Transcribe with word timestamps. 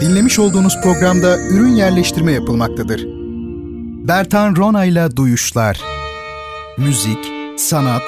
Dinlemiş 0.00 0.38
olduğunuz 0.38 0.80
programda 0.82 1.38
ürün 1.38 1.74
yerleştirme 1.76 2.32
yapılmaktadır. 2.32 3.04
Bertan 4.08 4.56
Ronayla 4.56 5.16
Duyuşlar 5.16 5.80
Müzik, 6.78 7.18
sanat, 7.56 8.02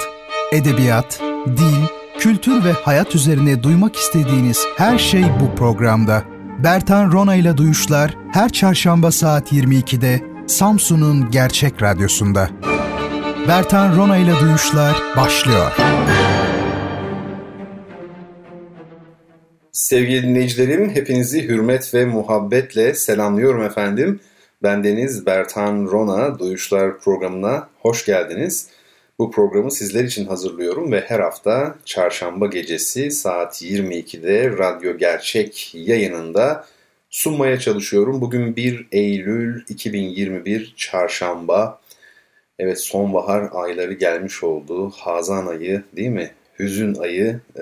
edebiyat, 0.51 1.21
dil, 1.47 1.85
kültür 2.19 2.63
ve 2.63 2.71
hayat 2.71 3.15
üzerine 3.15 3.63
duymak 3.63 3.95
istediğiniz 3.95 4.65
her 4.77 4.97
şey 4.97 5.23
bu 5.23 5.55
programda. 5.55 6.23
Bertan 6.63 7.11
Ronayla 7.11 7.57
Duyuşlar 7.57 8.17
her 8.33 8.49
çarşamba 8.49 9.11
saat 9.11 9.53
22'de 9.53 10.21
Samsun'un 10.47 11.31
Gerçek 11.31 11.81
Radyosu'nda. 11.81 12.49
Bertan 13.47 13.95
Ronayla 13.95 14.39
Duyuşlar 14.39 14.95
başlıyor. 15.17 15.71
Sevgili 19.81 20.23
dinleyicilerim, 20.23 20.89
hepinizi 20.89 21.47
hürmet 21.47 21.93
ve 21.93 22.05
muhabbetle 22.05 22.93
selamlıyorum 22.95 23.63
efendim. 23.63 24.19
Ben 24.63 24.83
Deniz 24.83 25.25
Bertan 25.25 25.85
Rona 25.85 26.39
Duyuşlar 26.39 26.99
programına 26.99 27.69
hoş 27.79 28.05
geldiniz. 28.05 28.69
Bu 29.19 29.31
programı 29.31 29.71
sizler 29.71 30.03
için 30.03 30.25
hazırlıyorum 30.25 30.91
ve 30.91 31.01
her 31.01 31.19
hafta 31.19 31.75
çarşamba 31.85 32.47
gecesi 32.47 33.11
saat 33.11 33.61
22'de 33.61 34.57
Radyo 34.57 34.97
Gerçek 34.97 35.71
yayınında 35.75 36.65
sunmaya 37.09 37.59
çalışıyorum. 37.59 38.21
Bugün 38.21 38.55
1 38.55 38.87
Eylül 38.91 39.61
2021 39.69 40.73
çarşamba. 40.77 41.81
Evet 42.59 42.79
sonbahar 42.79 43.49
ayları 43.53 43.93
gelmiş 43.93 44.43
oldu. 44.43 44.89
Hazan 44.89 45.45
ayı 45.45 45.83
değil 45.95 46.09
mi? 46.09 46.31
Hüzün 46.61 46.95
ayı 46.95 47.39
e, 47.55 47.61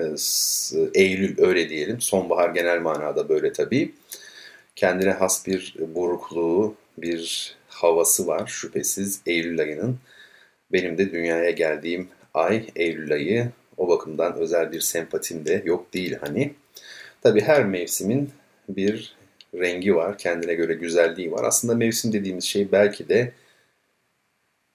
Eylül 0.94 1.42
öyle 1.42 1.68
diyelim. 1.68 2.00
Sonbahar 2.00 2.50
genel 2.50 2.80
manada 2.80 3.28
böyle 3.28 3.52
tabii. 3.52 3.94
Kendine 4.76 5.10
has 5.10 5.46
bir 5.46 5.74
burukluğu, 5.94 6.74
bir 6.98 7.54
havası 7.68 8.26
var 8.26 8.46
şüphesiz 8.46 9.20
Eylül 9.26 9.60
ayının. 9.60 9.98
Benim 10.72 10.98
de 10.98 11.12
dünyaya 11.12 11.50
geldiğim 11.50 12.08
ay 12.34 12.66
Eylül 12.76 13.12
ayı. 13.12 13.48
O 13.76 13.88
bakımdan 13.88 14.34
özel 14.34 14.72
bir 14.72 14.80
sempatim 14.80 15.46
de 15.46 15.62
yok 15.64 15.94
değil 15.94 16.16
hani. 16.20 16.52
Tabii 17.22 17.40
her 17.40 17.64
mevsimin 17.64 18.30
bir 18.68 19.16
rengi 19.54 19.94
var, 19.94 20.18
kendine 20.18 20.54
göre 20.54 20.74
güzelliği 20.74 21.32
var. 21.32 21.44
Aslında 21.44 21.74
mevsim 21.74 22.12
dediğimiz 22.12 22.44
şey 22.44 22.72
belki 22.72 23.08
de 23.08 23.32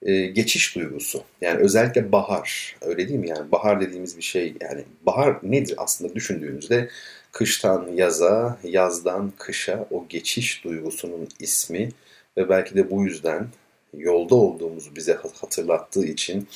e, 0.06 0.26
geçiş 0.26 0.74
duygusu. 0.74 1.22
Yani 1.40 1.60
özellikle 1.60 2.12
bahar 2.12 2.76
öyle 2.80 3.08
değil 3.08 3.20
mi? 3.20 3.28
Yani 3.28 3.52
bahar 3.52 3.80
dediğimiz 3.80 4.16
bir 4.16 4.22
şey 4.22 4.54
yani 4.60 4.84
bahar 5.06 5.38
nedir 5.42 5.74
aslında 5.78 6.14
düşündüğümüzde 6.14 6.88
kıştan 7.32 7.88
yaza, 7.94 8.58
yazdan 8.64 9.32
kışa 9.38 9.86
o 9.90 10.06
geçiş 10.08 10.64
duygusunun 10.64 11.28
ismi 11.40 11.88
ve 12.36 12.48
belki 12.48 12.74
de 12.74 12.90
bu 12.90 13.04
yüzden 13.04 13.46
yolda 13.94 14.34
olduğumuzu 14.34 14.96
bize 14.96 15.18
hatırlattığı 15.40 16.04
için 16.04 16.48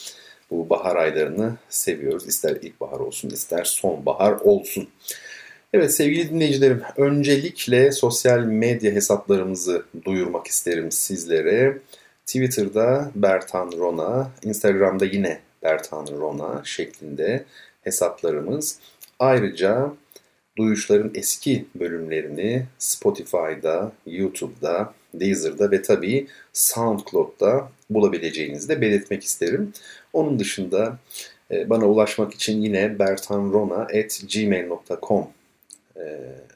bu 0.50 0.70
bahar 0.70 0.96
aylarını 0.96 1.56
seviyoruz. 1.68 2.28
İster 2.28 2.56
ilkbahar 2.56 3.00
olsun, 3.00 3.30
ister 3.30 3.64
sonbahar 3.64 4.32
olsun. 4.32 4.88
Evet 5.72 5.94
sevgili 5.94 6.30
dinleyicilerim, 6.30 6.82
öncelikle 6.96 7.92
sosyal 7.92 8.38
medya 8.38 8.92
hesaplarımızı 8.92 9.84
duyurmak 10.04 10.46
isterim 10.46 10.92
sizlere. 10.92 11.78
Twitter'da 12.30 13.10
Bertan 13.14 13.72
Rona, 13.78 14.30
Instagram'da 14.42 15.04
yine 15.04 15.40
Bertan 15.62 16.06
Rona 16.06 16.60
şeklinde 16.64 17.44
hesaplarımız. 17.82 18.78
Ayrıca 19.18 19.92
Duyuşların 20.58 21.10
eski 21.14 21.66
bölümlerini 21.74 22.66
Spotify'da, 22.78 23.92
YouTube'da, 24.06 24.94
Deezer'da 25.14 25.70
ve 25.70 25.82
tabii 25.82 26.26
SoundCloud'da 26.52 27.68
bulabileceğinizi 27.90 28.68
de 28.68 28.80
belirtmek 28.80 29.24
isterim. 29.24 29.72
Onun 30.12 30.38
dışında 30.38 30.98
e, 31.50 31.70
bana 31.70 31.86
ulaşmak 31.86 32.34
için 32.34 32.62
yine 32.62 32.98
bertanrona.gmail.com 32.98 35.28
e, 35.96 36.02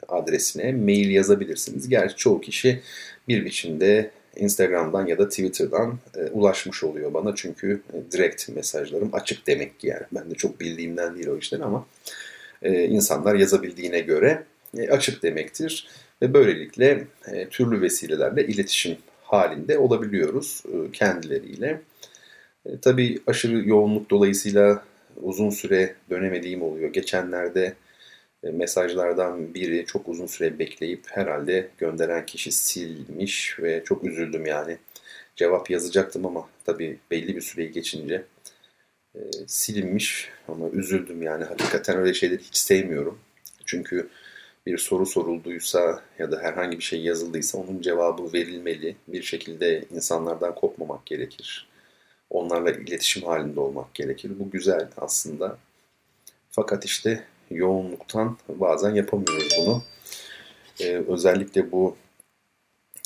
adresine 0.09 0.73
mail 0.73 1.11
yazabilirsiniz. 1.11 1.89
Gerçi 1.89 2.17
çoğu 2.17 2.41
kişi 2.41 2.81
bir 3.29 3.45
biçimde 3.45 4.11
Instagram'dan 4.37 5.07
ya 5.07 5.19
da 5.19 5.29
Twitter'dan 5.29 5.99
e, 6.17 6.21
ulaşmış 6.31 6.85
oluyor 6.85 7.15
bana. 7.15 7.35
Çünkü 7.35 7.83
e, 7.93 8.13
direkt 8.13 8.49
mesajlarım 8.49 9.11
açık 9.13 9.47
demek 9.47 9.81
ki 9.81 9.87
yani. 9.87 10.03
Ben 10.13 10.31
de 10.31 10.35
çok 10.35 10.61
bildiğimden 10.61 11.15
değil 11.15 11.27
o 11.27 11.39
işler 11.39 11.61
ama 11.61 11.87
e, 12.63 12.85
insanlar 12.85 13.35
yazabildiğine 13.35 14.01
göre 14.01 14.45
e, 14.79 14.89
açık 14.89 15.23
demektir. 15.23 15.89
Ve 16.23 16.35
böylelikle 16.35 17.05
e, 17.33 17.49
türlü 17.49 17.81
vesilelerle 17.81 18.47
iletişim 18.47 18.97
halinde 19.23 19.79
olabiliyoruz 19.79 20.63
e, 20.69 20.93
kendileriyle. 20.93 21.81
E, 22.67 22.79
tabii 22.83 23.21
aşırı 23.27 23.69
yoğunluk 23.69 24.11
dolayısıyla 24.11 24.85
uzun 25.23 25.51
süre 25.51 25.95
dönemediğim 26.11 26.63
oluyor. 26.63 26.93
Geçenlerde 26.93 27.75
mesajlardan 28.51 29.55
biri 29.55 29.87
çok 29.87 30.09
uzun 30.09 30.27
süre 30.27 30.59
bekleyip 30.59 31.07
herhalde 31.07 31.69
gönderen 31.79 32.27
kişi 32.27 32.53
silmiş 32.53 33.61
ve 33.61 33.83
çok 33.85 34.05
üzüldüm 34.05 34.47
yani. 34.47 34.79
Cevap 35.37 35.71
yazacaktım 35.71 36.27
ama 36.27 36.49
tabii 36.65 36.99
belli 37.11 37.37
bir 37.37 37.41
süreyi 37.41 37.73
geçince 37.73 38.25
e, 39.15 39.21
silinmiş 39.47 40.29
ama 40.49 40.69
üzüldüm 40.69 41.23
yani. 41.23 41.45
Hakikaten 41.45 41.97
öyle 41.97 42.15
şeyleri 42.15 42.41
hiç 42.41 42.57
sevmiyorum. 42.57 43.19
Çünkü 43.65 44.09
bir 44.67 44.79
soru 44.79 45.07
sorulduysa 45.07 46.03
ya 46.19 46.33
da 46.33 46.43
herhangi 46.43 46.79
bir 46.79 46.83
şey 46.83 47.01
yazıldıysa 47.01 47.59
onun 47.59 47.81
cevabı 47.81 48.33
verilmeli. 48.33 48.97
Bir 49.09 49.23
şekilde 49.23 49.85
insanlardan 49.95 50.55
kopmamak 50.55 51.07
gerekir. 51.07 51.69
Onlarla 52.31 52.71
iletişim 52.71 53.23
halinde 53.23 53.61
olmak 53.61 53.95
gerekir. 53.95 54.33
Bu 54.39 54.51
güzel 54.51 54.89
aslında. 54.97 55.59
Fakat 56.51 56.85
işte 56.85 57.25
yoğunluktan 57.55 58.39
bazen 58.49 58.95
yapamıyoruz 58.95 59.49
bunu. 59.59 59.83
Ee, 60.81 60.97
özellikle 61.09 61.73
bu 61.73 61.97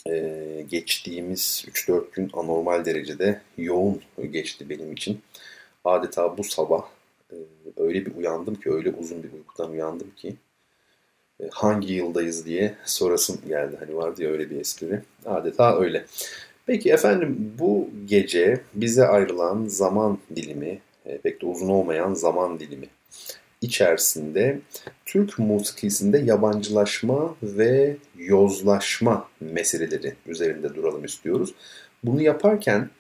e, 0.09 0.65
geçtiğimiz 0.71 1.65
3-4 1.69 2.05
gün 2.13 2.31
anormal 2.33 2.85
derecede 2.85 3.41
yoğun 3.57 4.03
geçti 4.31 4.69
benim 4.71 4.93
için. 4.93 5.21
Adeta 5.85 6.39
bu 6.39 6.45
sabah 6.45 6.83
e, 7.33 7.37
öyle 7.77 8.07
bir 8.07 8.15
uyandım 8.15 8.55
ki, 8.55 8.71
öyle 8.73 8.91
uzun 8.91 9.23
bir 9.23 9.33
uykudan 9.33 9.71
uyandım 9.71 10.11
ki 10.17 10.37
e, 11.41 11.45
hangi 11.53 11.93
yıldayız 11.93 12.47
diye 12.47 12.75
sorasım 12.85 13.41
geldi. 13.49 13.77
Hani 13.81 13.97
vardı 13.97 14.23
ya 14.23 14.31
öyle 14.31 14.51
bir 14.51 14.61
espri. 14.61 15.03
Adeta 15.27 15.79
öyle. 15.81 16.07
Peki 16.67 16.93
efendim 16.93 17.55
bu 17.59 17.89
gece 18.07 18.61
bize 18.75 19.07
ayrılan 19.07 19.65
zaman 19.67 20.19
dilimi, 20.37 20.81
e, 21.07 21.19
pek 21.19 21.43
de 21.43 21.47
uzun 21.47 21.69
olmayan 21.69 22.15
zaman 22.15 22.61
dilimi 22.61 22.89
içerisinde 23.63 24.61
Türk 25.07 25.39
musikisinde 25.39 26.19
yabancılaşma 26.19 27.35
ve 27.43 27.97
yozlaşma 28.19 29.29
meseleleri 29.41 30.15
üzerinde 30.27 30.75
duralım 30.75 31.05
istiyoruz. 31.05 31.55
Bunu 32.05 32.23
yaparken 32.23 32.91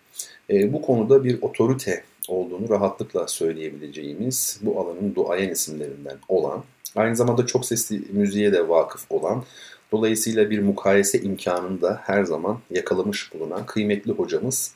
e, 0.50 0.72
bu 0.72 0.82
konuda 0.82 1.24
bir 1.24 1.42
otorite 1.42 2.04
olduğunu 2.28 2.68
rahatlıkla 2.68 3.28
söyleyebileceğimiz 3.28 4.60
bu 4.62 4.80
alanın 4.80 5.14
duayen 5.14 5.48
isimlerinden 5.48 6.18
olan, 6.28 6.64
aynı 6.96 7.16
zamanda 7.16 7.46
çok 7.46 7.64
sesli 7.64 8.02
müziğe 8.12 8.52
de 8.52 8.68
vakıf 8.68 9.06
olan, 9.10 9.44
dolayısıyla 9.92 10.50
bir 10.50 10.58
mukayese 10.58 11.20
imkanını 11.20 11.82
da 11.82 12.00
her 12.04 12.24
zaman 12.24 12.58
yakalamış 12.70 13.32
bulunan 13.34 13.66
kıymetli 13.66 14.12
hocamız 14.12 14.74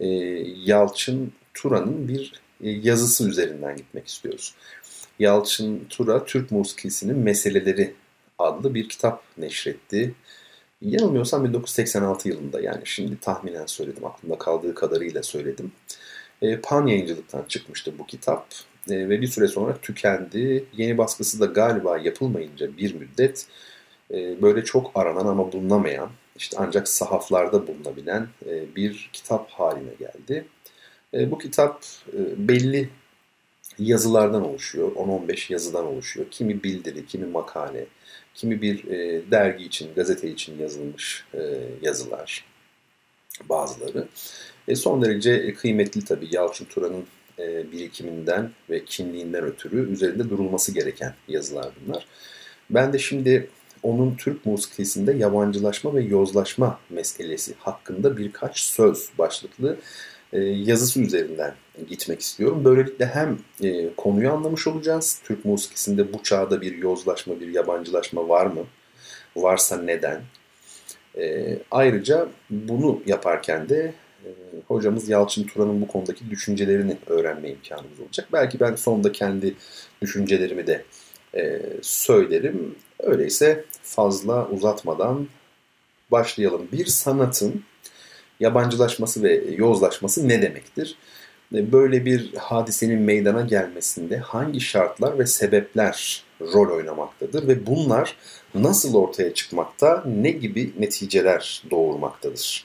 e, 0.00 0.06
Yalçın 0.64 1.32
Turan'ın 1.54 2.08
bir 2.08 2.32
e, 2.62 2.70
yazısı 2.70 3.28
üzerinden 3.28 3.76
gitmek 3.76 4.08
istiyoruz. 4.08 4.54
Yalçın 5.18 5.86
Tura 5.90 6.24
Türk 6.24 6.50
musikisinin 6.50 7.18
meseleleri 7.18 7.94
adlı 8.38 8.74
bir 8.74 8.88
kitap 8.88 9.22
neşretti. 9.38 10.14
Yanılmıyorsam 10.82 11.44
1986 11.44 12.28
yılında 12.28 12.60
yani 12.60 12.80
şimdi 12.84 13.20
tahminen 13.20 13.66
söyledim 13.66 14.04
aklımda 14.06 14.38
kaldığı 14.38 14.74
kadarıyla 14.74 15.22
söyledim. 15.22 15.72
E, 16.42 16.60
Pan 16.60 16.86
yayıncılıktan 16.86 17.44
çıkmıştı 17.48 17.98
bu 17.98 18.06
kitap 18.06 18.46
e, 18.90 19.08
ve 19.08 19.20
bir 19.20 19.26
süre 19.26 19.48
sonra 19.48 19.76
tükendi. 19.82 20.64
Yeni 20.76 20.98
baskısı 20.98 21.40
da 21.40 21.46
galiba 21.46 21.98
yapılmayınca 21.98 22.76
bir 22.76 22.94
müddet 22.94 23.46
e, 24.10 24.42
böyle 24.42 24.64
çok 24.64 24.90
aranan 24.94 25.26
ama 25.26 25.52
bulunamayan 25.52 26.10
işte 26.36 26.56
ancak 26.60 26.88
sahaflarda 26.88 27.66
bulunabilen 27.66 28.28
e, 28.46 28.76
bir 28.76 29.10
kitap 29.12 29.50
haline 29.50 29.94
geldi. 29.98 30.44
E, 31.14 31.30
bu 31.30 31.38
kitap 31.38 31.84
e, 32.12 32.48
belli 32.48 32.90
yazılardan 33.78 34.44
oluşuyor. 34.44 34.92
10-15 34.92 35.52
yazıdan 35.52 35.86
oluşuyor. 35.86 36.26
Kimi 36.30 36.62
bildiri, 36.62 37.06
kimi 37.06 37.26
makale, 37.26 37.86
kimi 38.34 38.62
bir 38.62 38.84
e, 38.84 39.22
dergi 39.30 39.64
için, 39.64 39.94
gazete 39.94 40.30
için 40.30 40.58
yazılmış 40.58 41.24
e, 41.34 41.40
yazılar 41.82 42.44
bazıları. 43.48 44.08
E, 44.68 44.74
son 44.76 45.02
derece 45.02 45.54
kıymetli 45.54 46.04
tabii 46.04 46.28
Yalçın 46.30 46.64
Turan'ın 46.64 47.04
e, 47.38 47.72
birikiminden 47.72 48.50
ve 48.70 48.84
kimliğinden 48.84 49.44
ötürü 49.44 49.92
üzerinde 49.92 50.30
durulması 50.30 50.74
gereken 50.74 51.14
yazılar 51.28 51.68
bunlar. 51.86 52.06
Ben 52.70 52.92
de 52.92 52.98
şimdi 52.98 53.50
onun 53.82 54.14
Türk 54.14 54.46
musikisinde 54.46 55.12
yabancılaşma 55.12 55.94
ve 55.94 56.02
yozlaşma 56.02 56.80
meselesi 56.90 57.54
hakkında 57.58 58.16
birkaç 58.16 58.60
söz 58.60 59.08
başlıklı 59.18 59.72
e, 59.72 59.78
yazısı 60.36 61.00
üzerinden 61.00 61.54
gitmek 61.88 62.20
istiyorum. 62.20 62.64
Böylelikle 62.64 63.06
hem 63.06 63.38
e, 63.62 63.94
konuyu 63.96 64.32
anlamış 64.32 64.66
olacağız. 64.66 65.20
Türk 65.24 65.44
musikisinde 65.44 66.12
bu 66.12 66.22
çağda 66.22 66.60
bir 66.60 66.76
yozlaşma, 66.76 67.40
bir 67.40 67.48
yabancılaşma 67.48 68.28
var 68.28 68.46
mı? 68.46 68.64
Varsa 69.36 69.82
neden? 69.82 70.22
E, 71.18 71.58
ayrıca 71.70 72.28
bunu 72.50 73.02
yaparken 73.06 73.68
de 73.68 73.94
e, 74.24 74.28
hocamız 74.68 75.08
Yalçın 75.08 75.44
Turan'ın 75.44 75.80
bu 75.80 75.88
konudaki 75.88 76.30
düşüncelerini 76.30 76.96
öğrenme 77.06 77.50
imkanımız 77.50 78.00
olacak. 78.00 78.28
Belki 78.32 78.60
ben 78.60 78.74
sonunda 78.74 79.12
kendi 79.12 79.54
düşüncelerimi 80.02 80.66
de 80.66 80.84
e, 81.36 81.62
söylerim. 81.82 82.74
Öyleyse 82.98 83.64
fazla 83.82 84.48
uzatmadan 84.48 85.28
başlayalım. 86.10 86.68
Bir 86.72 86.86
sanatın 86.86 87.64
yabancılaşması 88.40 89.22
ve 89.22 89.44
yozlaşması 89.56 90.28
ne 90.28 90.42
demektir? 90.42 90.96
E, 91.54 91.72
böyle 91.72 92.04
bir 92.04 92.34
hadisenin 92.34 93.00
meydana 93.00 93.40
gelmesinde 93.40 94.18
hangi 94.18 94.60
şartlar 94.60 95.18
ve 95.18 95.26
sebepler 95.26 96.22
rol 96.40 96.76
oynamaktadır 96.76 97.48
ve 97.48 97.66
bunlar 97.66 98.16
nasıl 98.54 98.94
ortaya 98.94 99.34
çıkmakta, 99.34 100.04
ne 100.06 100.30
gibi 100.30 100.72
neticeler 100.78 101.62
doğurmaktadır? 101.70 102.64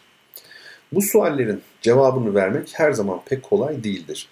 Bu 0.93 1.01
suallerin 1.01 1.61
cevabını 1.81 2.35
vermek 2.35 2.69
her 2.73 2.91
zaman 2.91 3.21
pek 3.25 3.43
kolay 3.43 3.83
değildir. 3.83 4.27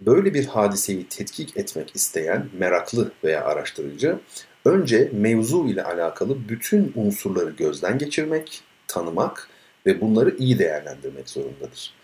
Böyle 0.00 0.34
bir 0.34 0.46
hadiseyi 0.46 1.04
tetkik 1.04 1.56
etmek 1.56 1.96
isteyen 1.96 2.46
meraklı 2.58 3.12
veya 3.24 3.44
araştırıcı 3.44 4.18
önce 4.64 5.10
mevzu 5.12 5.66
ile 5.68 5.84
alakalı 5.84 6.48
bütün 6.48 6.92
unsurları 6.96 7.50
gözden 7.50 7.98
geçirmek, 7.98 8.62
tanımak 8.86 9.48
ve 9.88 10.00
bunları 10.00 10.36
iyi 10.38 10.58
değerlendirmek 10.58 11.28
zorundadır. 11.28 11.94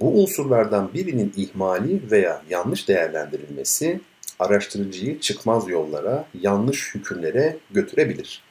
Bu 0.00 0.22
unsurlardan 0.22 0.94
birinin 0.94 1.32
ihmali 1.36 2.10
veya 2.10 2.42
yanlış 2.50 2.88
değerlendirilmesi 2.88 4.00
araştırıcıyı 4.38 5.20
çıkmaz 5.20 5.68
yollara, 5.68 6.26
yanlış 6.40 6.94
hükümlere 6.94 7.56
götürebilir. 7.70 8.42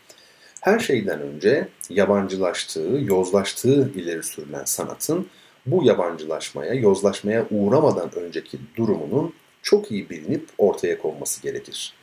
Her 0.61 0.79
şeyden 0.79 1.21
önce 1.21 1.67
yabancılaştığı, 1.89 2.99
yozlaştığı 3.01 3.91
ileri 3.95 4.23
sürülen 4.23 4.63
sanatın 4.65 5.27
bu 5.65 5.83
yabancılaşmaya, 5.83 6.73
yozlaşmaya 6.73 7.45
uğramadan 7.51 8.15
önceki 8.15 8.57
durumunun 8.77 9.33
çok 9.61 9.91
iyi 9.91 10.09
bilinip 10.09 10.49
ortaya 10.57 10.97
konması 10.97 11.41
gerekir. 11.41 11.93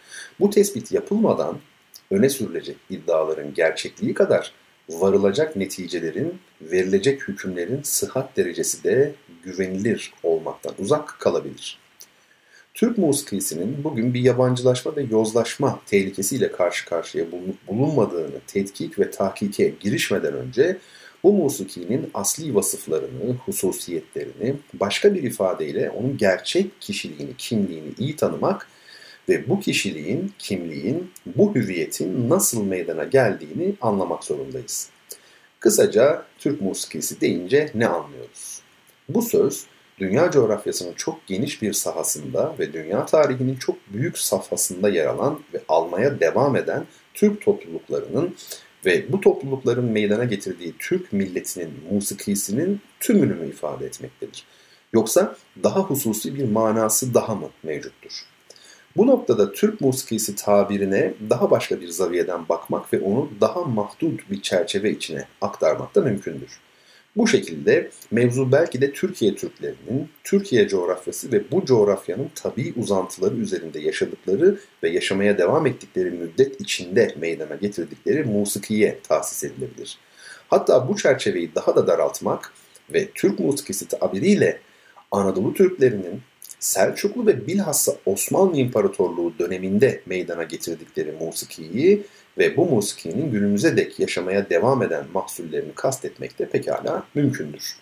Bu 0.40 0.50
tespit 0.50 0.92
yapılmadan 0.92 1.58
öne 2.10 2.28
sürülecek 2.28 2.76
iddiaların 2.90 3.54
gerçekliği 3.54 4.14
kadar 4.14 4.52
varılacak 4.90 5.56
neticelerin, 5.56 6.38
verilecek 6.60 7.28
hükümlerin 7.28 7.81
sıhhat 7.82 8.37
derecesi 8.37 8.84
de 8.84 9.14
güvenilir 9.42 10.12
olmaktan 10.22 10.75
uzak 10.78 11.16
kalabilir. 11.19 11.78
Türk 12.75 12.98
musikisinin 12.98 13.84
bugün 13.84 14.14
bir 14.14 14.20
yabancılaşma 14.20 14.96
ve 14.96 15.02
yozlaşma 15.02 15.81
tehlikesiyle 15.87 16.52
karşı 16.52 16.87
karşıya 16.87 17.25
bulunmadığını 17.69 18.40
tetkik 18.46 18.98
ve 18.98 19.10
tahkike 19.10 19.75
girişmeden 19.81 20.34
önce 20.34 20.78
bu 21.22 21.32
musikinin 21.32 22.10
asli 22.14 22.54
vasıflarını, 22.54 23.34
hususiyetlerini, 23.46 24.54
başka 24.75 25.14
bir 25.14 25.22
ifadeyle 25.22 25.90
onun 25.90 26.16
gerçek 26.16 26.81
kişiliğini, 26.81 27.37
kimliğini 27.38 27.88
iyi 27.98 28.16
tanımak 28.16 28.69
ve 29.31 29.49
bu 29.49 29.61
kişiliğin, 29.61 30.32
kimliğin, 30.38 31.11
bu 31.27 31.55
hüviyetin 31.55 32.31
nasıl 32.31 32.65
meydana 32.65 33.05
geldiğini 33.05 33.75
anlamak 33.81 34.25
zorundayız. 34.25 34.91
Kısaca 35.61 36.23
Türk 36.38 36.61
musikisi 36.61 37.21
deyince 37.21 37.71
ne 37.75 37.87
anlıyoruz? 37.87 38.61
Bu 39.09 39.23
söz 39.23 39.65
dünya 39.99 40.31
coğrafyasının 40.31 40.93
çok 40.93 41.27
geniş 41.27 41.62
bir 41.62 41.73
sahasında 41.73 42.55
ve 42.59 42.73
dünya 42.73 43.06
tarihinin 43.06 43.56
çok 43.56 43.77
büyük 43.93 44.19
safhasında 44.19 44.88
yer 44.88 45.06
alan 45.06 45.41
ve 45.55 45.61
almaya 45.69 46.21
devam 46.21 46.56
eden 46.56 46.87
Türk 47.15 47.43
topluluklarının 47.43 48.37
ve 48.87 49.12
bu 49.12 49.21
toplulukların 49.21 49.85
meydana 49.85 50.25
getirdiği 50.25 50.75
Türk 50.79 51.12
milletinin 51.12 51.71
musikisinin 51.91 52.81
tümünü 53.00 53.35
mü 53.35 53.49
ifade 53.49 53.87
etmektedir? 53.87 54.44
Yoksa 54.93 55.37
daha 55.62 55.81
hususi 55.81 56.35
bir 56.35 56.44
manası 56.44 57.15
daha 57.15 57.35
mı 57.35 57.50
mevcuttur? 57.62 58.12
Bu 58.96 59.06
noktada 59.06 59.52
Türk 59.52 59.81
musikisi 59.81 60.34
tabirine 60.34 61.14
daha 61.31 61.50
başka 61.50 61.81
bir 61.81 61.88
zaviyeden 61.88 62.48
bakmak 62.48 62.92
ve 62.92 63.00
onu 63.00 63.31
daha 63.40 63.60
mahdut 63.60 64.31
bir 64.31 64.42
çerçeve 64.42 64.90
içine 64.90 65.25
aktarmak 65.40 65.94
da 65.94 66.00
mümkündür. 66.00 66.60
Bu 67.16 67.28
şekilde 67.28 67.90
mevzu 68.10 68.52
belki 68.52 68.81
de 68.81 68.92
Türkiye 68.92 69.34
Türklerinin, 69.34 70.08
Türkiye 70.25 70.69
coğrafyası 70.69 71.32
ve 71.32 71.50
bu 71.50 71.64
coğrafyanın 71.64 72.31
tabi 72.34 72.72
uzantıları 72.76 73.37
üzerinde 73.37 73.81
yaşadıkları 73.81 74.58
ve 74.82 74.88
yaşamaya 74.88 75.38
devam 75.38 75.66
ettikleri 75.66 76.10
müddet 76.10 76.60
içinde 76.60 77.14
meydana 77.20 77.54
getirdikleri 77.54 78.25
musikiye 78.25 78.98
tahsis 79.08 79.44
edilebilir. 79.44 79.98
Hatta 80.48 80.88
bu 80.88 80.96
çerçeveyi 80.96 81.54
daha 81.54 81.76
da 81.76 81.87
daraltmak 81.87 82.52
ve 82.92 83.08
Türk 83.14 83.38
musikisi 83.38 83.88
tabiriyle 83.88 84.60
Anadolu 85.10 85.54
Türklerinin 85.54 86.22
Selçuklu 86.61 87.27
ve 87.27 87.47
bilhassa 87.47 87.93
Osmanlı 88.07 88.57
İmparatorluğu 88.57 89.33
döneminde 89.39 90.01
meydana 90.07 90.43
getirdikleri 90.43 91.12
musikiyi 91.12 92.03
ve 92.39 92.57
bu 92.57 92.67
musikinin 92.67 93.31
günümüze 93.31 93.77
dek 93.77 94.01
yaşamaya 94.01 94.51
devam 94.51 94.83
eden 94.83 95.05
mahsullerini 95.15 95.73
kastetmek 95.75 96.39
de 96.39 96.49
pekala 96.49 97.07
mümkündür. 97.15 97.77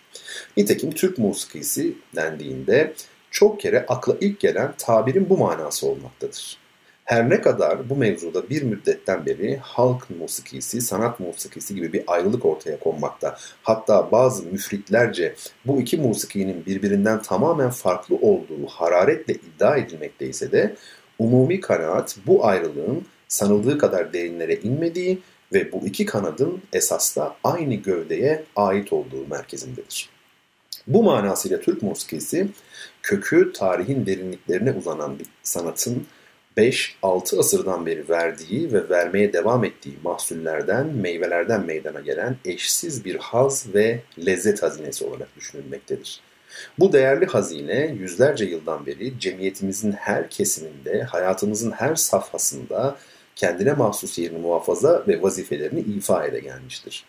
Nitekim 0.57 0.93
Türk 0.93 1.19
musikisi 1.19 1.95
dendiğinde 2.17 2.95
çok 3.31 3.61
kere 3.61 3.87
akla 3.87 4.17
ilk 4.21 4.41
gelen 4.41 4.75
tabirin 4.79 5.29
bu 5.29 5.39
manası 5.39 5.87
olmaktadır. 5.87 6.59
Her 7.09 7.31
ne 7.31 7.41
kadar 7.41 7.91
bu 7.91 7.97
mevzuda 7.97 8.51
bir 8.51 8.63
müddetten 8.63 9.27
beri 9.27 9.57
halk 9.57 10.11
musikisi, 10.11 10.81
sanat 10.81 11.21
musikisi 11.21 11.75
gibi 11.75 11.93
bir 11.93 12.03
ayrılık 12.07 12.45
ortaya 12.45 12.79
konmakta. 12.79 13.37
Hatta 13.63 14.13
bazı 14.13 14.43
müfritlerce 14.43 15.35
bu 15.67 15.81
iki 15.81 15.97
musikinin 15.97 16.67
birbirinden 16.67 17.23
tamamen 17.23 17.71
farklı 17.71 18.17
olduğu 18.17 18.67
hararetle 18.67 19.35
iddia 19.35 19.77
edilmekteyse 19.77 20.53
de 20.53 20.77
umumi 21.19 21.61
kanaat 21.61 22.17
bu 22.27 22.47
ayrılığın 22.47 23.07
sanıldığı 23.29 23.79
kadar 23.79 24.13
derinlere 24.13 24.55
inmediği 24.55 25.19
ve 25.53 25.73
bu 25.73 25.87
iki 25.87 26.07
kanadın 26.07 26.63
esasla 26.73 27.37
aynı 27.45 27.75
gövdeye 27.75 28.45
ait 28.57 28.93
olduğu 28.93 29.27
merkezindedir. 29.31 30.11
Bu 30.87 31.03
manasıyla 31.03 31.61
Türk 31.61 31.83
musikisi 31.83 32.49
kökü 33.03 33.53
tarihin 33.53 34.07
derinliklerine 34.07 34.73
uzanan 34.73 35.19
bir 35.19 35.27
sanatın 35.43 36.07
5-6 36.59 37.39
asırdan 37.39 37.87
beri 37.87 38.09
verdiği 38.09 38.73
ve 38.73 38.89
vermeye 38.89 39.33
devam 39.33 39.65
ettiği 39.65 39.95
mahsullerden, 40.05 40.87
meyvelerden 40.87 41.67
meydana 41.67 42.01
gelen 42.01 42.37
eşsiz 42.45 43.05
bir 43.05 43.17
haz 43.17 43.75
ve 43.75 44.01
lezzet 44.27 44.63
hazinesi 44.63 45.05
olarak 45.05 45.37
düşünülmektedir. 45.37 46.21
Bu 46.79 46.93
değerli 46.93 47.27
hazine 47.27 47.97
yüzlerce 47.99 48.45
yıldan 48.45 48.87
beri 48.87 49.21
cemiyetimizin 49.21 49.93
her 49.93 50.31
kesiminde, 50.31 51.03
hayatımızın 51.03 51.71
her 51.71 51.95
safhasında 51.95 52.97
kendine 53.37 53.73
mahsus 53.73 54.19
yerini 54.19 54.39
muhafaza 54.39 55.05
ve 55.09 55.23
vazifelerini 55.23 55.81
ifa 55.81 56.27
ede 56.27 56.41
gelmiştir. 56.41 57.05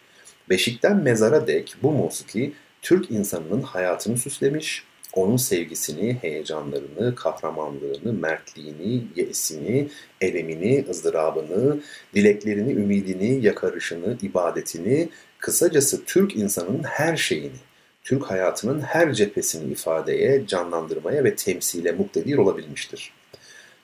Beşikten 0.49 0.97
mezara 0.97 1.47
dek 1.47 1.75
bu 1.83 1.91
musiki 1.91 2.53
Türk 2.81 3.11
insanının 3.11 3.61
hayatını 3.61 4.17
süslemiş, 4.17 4.83
onun 5.13 5.37
sevgisini, 5.37 6.17
heyecanlarını, 6.21 7.15
kahramanlığını, 7.15 8.13
mertliğini, 8.13 9.03
yesini, 9.15 9.87
elemini, 10.21 10.85
ızdırabını, 10.89 11.79
dileklerini, 12.15 12.71
ümidini, 12.71 13.45
yakarışını, 13.45 14.17
ibadetini, 14.21 15.09
kısacası 15.39 16.05
Türk 16.05 16.35
insanının 16.35 16.83
her 16.83 17.17
şeyini, 17.17 17.57
Türk 18.03 18.23
hayatının 18.23 18.81
her 18.81 19.13
cephesini 19.13 19.71
ifadeye, 19.71 20.47
canlandırmaya 20.47 21.23
ve 21.23 21.35
temsile 21.35 21.91
muktedir 21.91 22.37
olabilmiştir. 22.37 23.13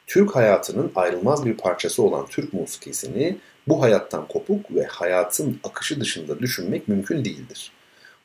Türk 0.08 0.36
hayatının 0.36 0.92
ayrılmaz 0.96 1.46
bir 1.46 1.58
parçası 1.58 2.04
olan 2.04 2.26
Türk 2.26 2.54
musikisini 2.54 3.38
bu 3.68 3.82
hayattan 3.82 4.28
kopuk 4.28 4.76
ve 4.76 4.84
hayatın 4.84 5.60
akışı 5.64 6.00
dışında 6.00 6.40
düşünmek 6.40 6.88
mümkün 6.88 7.26
değildir. 7.26 7.72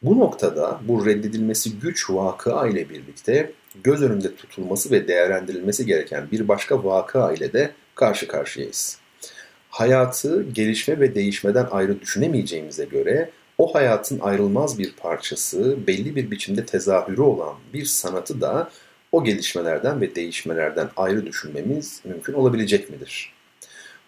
Bu 0.03 0.19
noktada 0.19 0.81
bu 0.89 1.07
reddedilmesi 1.07 1.79
güç 1.79 2.11
vakıa 2.11 2.69
ile 2.69 2.89
birlikte 2.89 3.53
göz 3.85 4.03
önünde 4.03 4.37
tutulması 4.37 4.91
ve 4.91 5.09
değerlendirilmesi 5.09 5.87
gereken 5.87 6.31
bir 6.33 6.49
başka 6.49 6.85
vakıa 6.85 7.33
ile 7.33 7.53
de 7.53 7.71
karşı 7.95 8.29
karşıyayız. 8.29 8.99
Hayatı 9.71 10.43
gelişme 10.43 11.01
ve 11.01 11.15
değişmeden 11.15 11.67
ayrı 11.71 12.01
düşünemeyeceğimize 12.01 12.85
göre 12.85 13.31
o 13.59 13.75
hayatın 13.75 14.19
ayrılmaz 14.21 14.79
bir 14.79 14.93
parçası, 14.93 15.87
belli 15.87 16.17
bir 16.17 16.31
biçimde 16.31 16.67
tezahürü 16.67 17.21
olan 17.21 17.55
bir 17.75 17.85
sanatı 17.85 18.41
da 18.41 18.71
o 19.13 19.25
gelişmelerden 19.25 20.01
ve 20.01 20.15
değişmelerden 20.15 20.89
ayrı 20.97 21.27
düşünmemiz 21.27 22.01
mümkün 22.05 22.33
olabilecek 22.33 22.91
midir? 22.91 23.33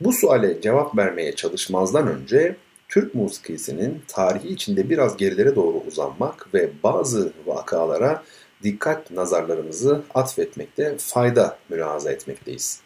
Bu 0.01 0.13
suale 0.13 0.61
cevap 0.61 0.97
vermeye 0.99 1.33
çalışmazdan 1.33 2.09
önce 2.09 2.57
Türk 2.93 3.15
musikisinin 3.15 4.03
tarihi 4.09 4.49
içinde 4.49 4.91
biraz 4.91 5.17
gerilere 5.17 5.57
doğru 5.57 5.83
uzanmak 5.89 6.55
ve 6.55 6.71
bazı 6.83 7.33
vakalara 7.47 8.23
dikkat 8.63 9.11
nazarlarımızı 9.11 10.03
atfetmekte 10.15 10.97
fayda 10.99 11.59
mülahaza 11.69 12.13
etmekteyiz. 12.13 12.81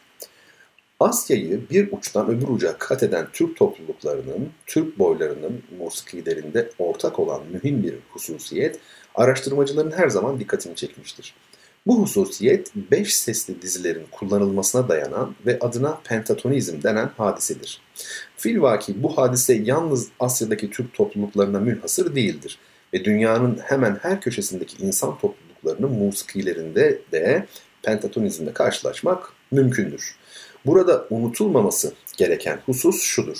Asya'yı 1.00 1.70
bir 1.70 1.92
uçtan 1.92 2.28
öbür 2.28 2.48
uca 2.48 2.78
kat 2.78 3.02
eden 3.02 3.26
Türk 3.32 3.56
topluluklarının, 3.56 4.50
Türk 4.66 4.98
boylarının 4.98 5.62
musikilerinde 5.78 6.70
ortak 6.78 7.18
olan 7.18 7.42
mühim 7.52 7.82
bir 7.82 7.94
hususiyet 8.10 8.80
araştırmacıların 9.14 9.90
her 9.90 10.08
zaman 10.08 10.40
dikkatini 10.40 10.74
çekmiştir. 10.74 11.34
Bu 11.86 12.02
hususiyet 12.02 12.72
beş 12.90 13.16
sesli 13.16 13.62
dizilerin 13.62 14.06
kullanılmasına 14.10 14.88
dayanan 14.88 15.34
ve 15.46 15.58
adına 15.58 16.00
pentatonizm 16.04 16.82
denen 16.82 17.10
hadisedir. 17.16 17.80
Filvaki 18.36 19.02
bu 19.02 19.18
hadise 19.18 19.54
yalnız 19.54 20.08
Asya'daki 20.20 20.70
Türk 20.70 20.94
topluluklarına 20.94 21.60
münhasır 21.60 22.14
değildir 22.14 22.58
ve 22.94 23.04
dünyanın 23.04 23.58
hemen 23.58 23.98
her 24.02 24.20
köşesindeki 24.20 24.82
insan 24.82 25.18
topluluklarının 25.18 25.98
musikilerinde 25.98 27.00
de 27.12 27.46
pentatonizmle 27.82 28.52
karşılaşmak 28.52 29.32
mümkündür. 29.50 30.16
Burada 30.66 31.06
unutulmaması 31.10 31.92
gereken 32.16 32.58
husus 32.66 33.02
şudur. 33.02 33.38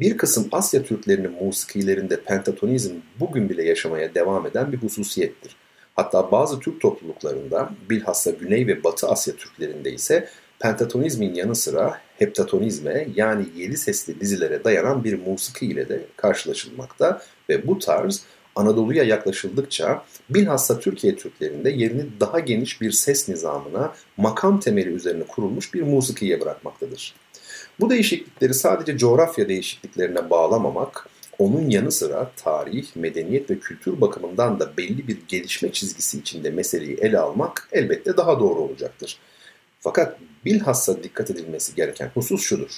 Bir 0.00 0.16
kısım 0.16 0.48
Asya 0.52 0.82
Türklerinin 0.82 1.44
musikilerinde 1.44 2.20
pentatonizm 2.20 2.94
bugün 3.20 3.48
bile 3.48 3.64
yaşamaya 3.64 4.14
devam 4.14 4.46
eden 4.46 4.72
bir 4.72 4.78
hususiyettir. 4.78 5.56
Hatta 5.94 6.32
bazı 6.32 6.60
Türk 6.60 6.80
topluluklarında 6.80 7.70
bilhassa 7.90 8.30
Güney 8.30 8.66
ve 8.66 8.84
Batı 8.84 9.08
Asya 9.08 9.36
Türklerinde 9.36 9.92
ise 9.92 10.28
pentatonizmin 10.58 11.34
yanı 11.34 11.54
sıra 11.54 12.00
heptatonizme 12.18 13.08
yani 13.14 13.44
yedi 13.56 13.76
sesli 13.76 14.20
dizilere 14.20 14.64
dayanan 14.64 15.04
bir 15.04 15.26
musiki 15.26 15.66
ile 15.66 15.88
de 15.88 16.04
karşılaşılmakta 16.16 17.22
ve 17.48 17.66
bu 17.66 17.78
tarz 17.78 18.24
Anadolu'ya 18.56 19.04
yaklaşıldıkça 19.04 20.04
bilhassa 20.30 20.78
Türkiye 20.78 21.16
Türklerinde 21.16 21.70
yerini 21.70 22.06
daha 22.20 22.40
geniş 22.40 22.80
bir 22.80 22.92
ses 22.92 23.28
nizamına 23.28 23.94
makam 24.16 24.60
temeli 24.60 24.88
üzerine 24.88 25.24
kurulmuş 25.24 25.74
bir 25.74 25.82
musikiye 25.82 26.40
bırakmaktadır. 26.40 27.14
Bu 27.80 27.90
değişiklikleri 27.90 28.54
sadece 28.54 28.98
coğrafya 28.98 29.48
değişikliklerine 29.48 30.30
bağlamamak, 30.30 31.08
onun 31.38 31.70
yanı 31.70 31.92
sıra 31.92 32.30
tarih, 32.36 32.96
medeniyet 32.96 33.50
ve 33.50 33.58
kültür 33.58 34.00
bakımından 34.00 34.60
da 34.60 34.76
belli 34.76 35.08
bir 35.08 35.18
gelişme 35.28 35.72
çizgisi 35.72 36.18
içinde 36.18 36.50
meseleyi 36.50 36.96
ele 36.96 37.18
almak 37.18 37.68
elbette 37.72 38.16
daha 38.16 38.40
doğru 38.40 38.60
olacaktır. 38.60 39.18
Fakat 39.80 40.18
bilhassa 40.44 41.02
dikkat 41.02 41.30
edilmesi 41.30 41.74
gereken 41.74 42.10
husus 42.14 42.42
şudur. 42.42 42.70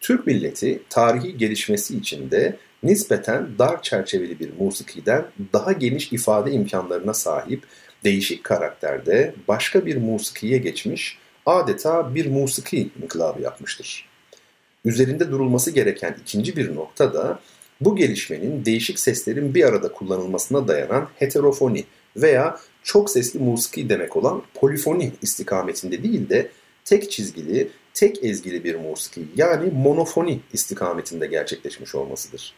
Türk 0.00 0.26
milleti 0.26 0.82
tarihi 0.90 1.36
gelişmesi 1.36 1.96
içinde 1.96 2.56
nispeten 2.82 3.48
dar 3.58 3.82
çerçeveli 3.82 4.40
bir 4.40 4.50
musikiden 4.58 5.26
daha 5.52 5.72
geniş 5.72 6.12
ifade 6.12 6.50
imkanlarına 6.52 7.14
sahip 7.14 7.64
değişik 8.04 8.44
karakterde 8.44 9.34
başka 9.48 9.86
bir 9.86 9.96
musikiye 9.96 10.58
geçmiş, 10.58 11.18
adeta 11.46 12.14
bir 12.14 12.26
musiki 12.26 12.90
inkılabı 13.02 13.42
yapmıştır. 13.42 14.08
Üzerinde 14.84 15.30
durulması 15.30 15.70
gereken 15.70 16.16
ikinci 16.22 16.56
bir 16.56 16.74
nokta 16.74 17.14
da 17.14 17.40
bu 17.80 17.96
gelişmenin 17.96 18.64
değişik 18.64 18.98
seslerin 18.98 19.54
bir 19.54 19.64
arada 19.64 19.92
kullanılmasına 19.92 20.68
dayanan 20.68 21.08
heterofoni 21.16 21.84
veya 22.16 22.58
çok 22.82 23.10
sesli 23.10 23.40
musiki 23.40 23.88
demek 23.88 24.16
olan 24.16 24.42
polifoni 24.54 25.12
istikametinde 25.22 26.02
değil 26.02 26.28
de 26.28 26.50
tek 26.84 27.10
çizgili, 27.10 27.68
tek 27.94 28.24
ezgili 28.24 28.64
bir 28.64 28.74
musiki 28.74 29.22
yani 29.36 29.70
monofoni 29.70 30.40
istikametinde 30.52 31.26
gerçekleşmiş 31.26 31.94
olmasıdır. 31.94 32.54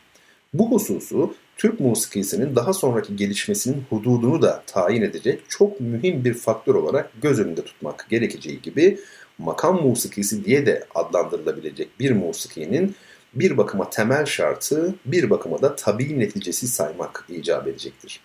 Bu 0.55 0.71
hususu 0.71 1.35
Türk 1.57 1.81
musikisinin 1.81 2.57
daha 2.57 2.73
sonraki 2.73 3.17
gelişmesinin 3.17 3.85
hududunu 3.91 4.43
da 4.43 4.63
tayin 4.67 5.03
edecek 5.03 5.41
çok 5.49 5.81
mühim 5.81 6.25
bir 6.25 6.35
faktör 6.35 6.75
olarak 6.75 7.11
göz 7.23 7.41
önünde 7.41 7.65
tutmak 7.65 8.07
gerekeceği 8.11 8.63
gibi 8.63 8.99
makam 9.39 9.83
musikisi 9.83 10.45
diye 10.45 10.67
de 10.67 10.85
adlandırılabilecek 10.95 12.01
bir 12.01 12.11
musikinin 12.11 12.95
bir 13.35 13.57
bakıma 13.57 13.91
temel 13.91 14.27
şartı, 14.27 14.95
bir 15.05 15.31
bakıma 15.31 15.63
da 15.63 15.77
tabii 15.77 16.21
neticesi 16.21 16.69
saymak 16.69 17.27
icap 17.29 17.69
edecektir. 17.69 18.21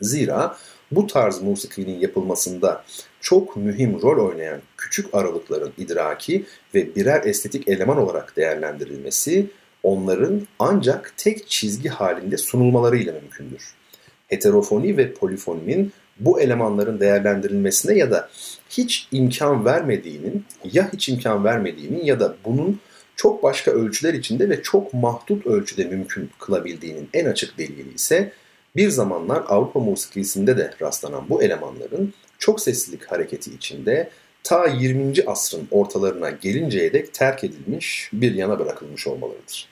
Zira 0.00 0.56
bu 0.92 1.06
tarz 1.06 1.42
musikinin 1.42 2.00
yapılmasında 2.00 2.84
çok 3.20 3.56
mühim 3.56 4.02
rol 4.02 4.28
oynayan 4.28 4.60
küçük 4.76 5.14
aralıkların 5.14 5.72
idraki 5.78 6.46
ve 6.74 6.94
birer 6.94 7.24
estetik 7.24 7.68
eleman 7.68 7.98
olarak 7.98 8.36
değerlendirilmesi 8.36 9.46
onların 9.82 10.46
ancak 10.58 11.14
tek 11.16 11.48
çizgi 11.48 11.88
halinde 11.88 12.36
sunulmalarıyla 12.36 13.12
mümkündür. 13.12 13.74
Heterofoni 14.28 14.96
ve 14.96 15.12
polifoninin 15.12 15.92
bu 16.20 16.40
elemanların 16.40 17.00
değerlendirilmesine 17.00 17.98
ya 17.98 18.10
da 18.10 18.28
hiç 18.70 19.08
imkan 19.12 19.64
vermediğinin 19.64 20.44
ya 20.72 20.92
hiç 20.92 21.08
imkan 21.08 21.44
vermediğinin 21.44 22.04
ya 22.04 22.20
da 22.20 22.36
bunun 22.44 22.80
çok 23.20 23.42
başka 23.42 23.70
ölçüler 23.70 24.14
içinde 24.14 24.48
ve 24.48 24.62
çok 24.62 24.94
mahdut 24.94 25.46
ölçüde 25.46 25.84
mümkün 25.84 26.30
kılabildiğinin 26.38 27.08
en 27.14 27.24
açık 27.24 27.58
delili 27.58 27.94
ise 27.94 28.32
bir 28.76 28.90
zamanlar 28.90 29.44
Avrupa 29.48 29.80
musikisinde 29.80 30.56
de 30.56 30.74
rastlanan 30.82 31.28
bu 31.28 31.42
elemanların 31.42 32.14
çok 32.38 32.60
seslilik 32.60 33.04
hareketi 33.04 33.54
içinde 33.54 34.10
ta 34.44 34.66
20. 34.66 35.12
asrın 35.26 35.68
ortalarına 35.70 36.30
gelinceye 36.30 36.92
dek 36.92 37.14
terk 37.14 37.44
edilmiş 37.44 38.10
bir 38.12 38.34
yana 38.34 38.58
bırakılmış 38.58 39.06
olmalarıdır. 39.06 39.68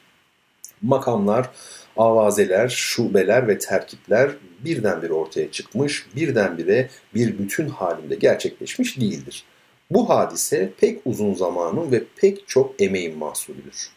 Makamlar, 0.83 1.51
avazeler, 1.97 2.69
şubeler 2.69 3.49
ve 3.49 3.59
terkipler 3.59 4.31
birdenbire 4.65 5.13
ortaya 5.13 5.51
çıkmış, 5.51 6.07
birdenbire 6.17 6.91
bir 7.15 7.39
bütün 7.39 7.69
halinde 7.69 8.15
gerçekleşmiş 8.15 9.01
değildir. 9.01 9.45
Bu 9.91 10.09
hadise 10.09 10.73
pek 10.81 11.01
uzun 11.05 11.35
zamanın 11.35 11.93
ve 11.93 12.05
pek 12.17 12.49
çok 12.49 12.83
emeğin 12.83 13.19
mahsulüdür. 13.19 13.91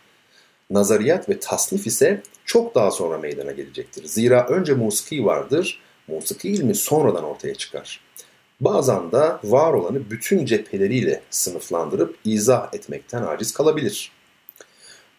Nazariyat 0.70 1.30
ve 1.30 1.40
tasnif 1.40 1.88
ise 1.88 2.24
çok 2.46 2.76
daha 2.76 2.92
sonra 2.92 3.18
meydana 3.18 3.52
gelecektir. 3.52 4.06
Zira 4.06 4.48
önce 4.48 4.74
musiki 4.74 5.26
vardır, 5.26 5.82
musiki 6.08 6.50
ilmi 6.50 6.76
sonradan 6.76 7.24
ortaya 7.24 7.56
çıkar. 7.56 8.00
Bazen 8.62 9.12
de 9.12 9.32
var 9.44 9.74
olanı 9.74 10.12
bütün 10.12 10.46
cepheleriyle 10.46 11.22
sınıflandırıp 11.30 12.18
izah 12.26 12.74
etmekten 12.74 13.24
aciz 13.24 13.54
kalabilir. 13.54 14.12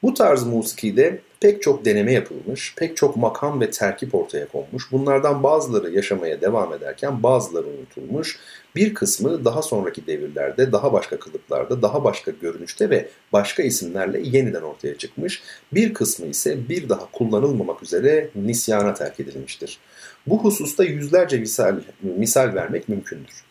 Bu 0.02 0.14
tarz 0.14 0.42
musikide 0.42 1.20
pek 1.42 1.62
çok 1.62 1.84
deneme 1.84 2.12
yapılmış, 2.12 2.74
pek 2.76 2.96
çok 2.96 3.16
makam 3.16 3.60
ve 3.60 3.70
terkip 3.70 4.14
ortaya 4.14 4.48
konmuş. 4.48 4.92
Bunlardan 4.92 5.42
bazıları 5.42 5.90
yaşamaya 5.90 6.40
devam 6.40 6.72
ederken 6.72 7.22
bazıları 7.22 7.66
unutulmuş. 7.66 8.38
Bir 8.76 8.94
kısmı 8.94 9.44
daha 9.44 9.62
sonraki 9.62 10.06
devirlerde, 10.06 10.72
daha 10.72 10.92
başka 10.92 11.18
kılıklarda, 11.18 11.82
daha 11.82 12.04
başka 12.04 12.30
görünüşte 12.30 12.90
ve 12.90 13.08
başka 13.32 13.62
isimlerle 13.62 14.20
yeniden 14.24 14.62
ortaya 14.62 14.98
çıkmış. 14.98 15.42
Bir 15.72 15.94
kısmı 15.94 16.26
ise 16.26 16.68
bir 16.68 16.88
daha 16.88 17.10
kullanılmamak 17.10 17.82
üzere 17.82 18.28
nisyana 18.34 18.94
terk 18.94 19.20
edilmiştir. 19.20 19.78
Bu 20.26 20.44
hususta 20.44 20.84
yüzlerce 20.84 21.38
misal, 21.38 21.80
misal 22.02 22.54
vermek 22.54 22.88
mümkündür. 22.88 23.44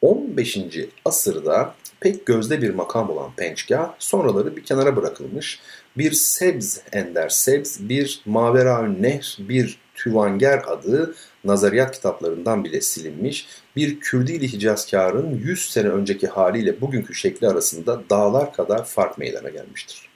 15. 0.00 0.58
asırda 1.04 1.74
pek 2.00 2.26
gözde 2.26 2.62
bir 2.62 2.70
makam 2.70 3.10
olan 3.10 3.30
pençkah 3.36 3.94
sonraları 3.98 4.56
bir 4.56 4.64
kenara 4.64 4.96
bırakılmış 4.96 5.60
bir 5.98 6.12
sebz 6.12 6.80
ender 6.92 7.28
sebz, 7.28 7.78
bir 7.80 8.20
maveraün 8.26 9.02
nehr, 9.02 9.36
bir 9.38 9.78
tüvanger 9.94 10.62
adı 10.66 11.14
nazariyat 11.44 11.94
kitaplarından 11.94 12.64
bile 12.64 12.80
silinmiş, 12.80 13.46
bir 13.76 14.00
Kürdili 14.00 14.52
Hicazkar'ın 14.52 15.34
100 15.34 15.70
sene 15.70 15.88
önceki 15.88 16.26
haliyle 16.26 16.80
bugünkü 16.80 17.14
şekli 17.14 17.48
arasında 17.48 18.02
dağlar 18.10 18.52
kadar 18.52 18.84
fark 18.84 19.18
meydana 19.18 19.48
gelmiştir. 19.48 20.08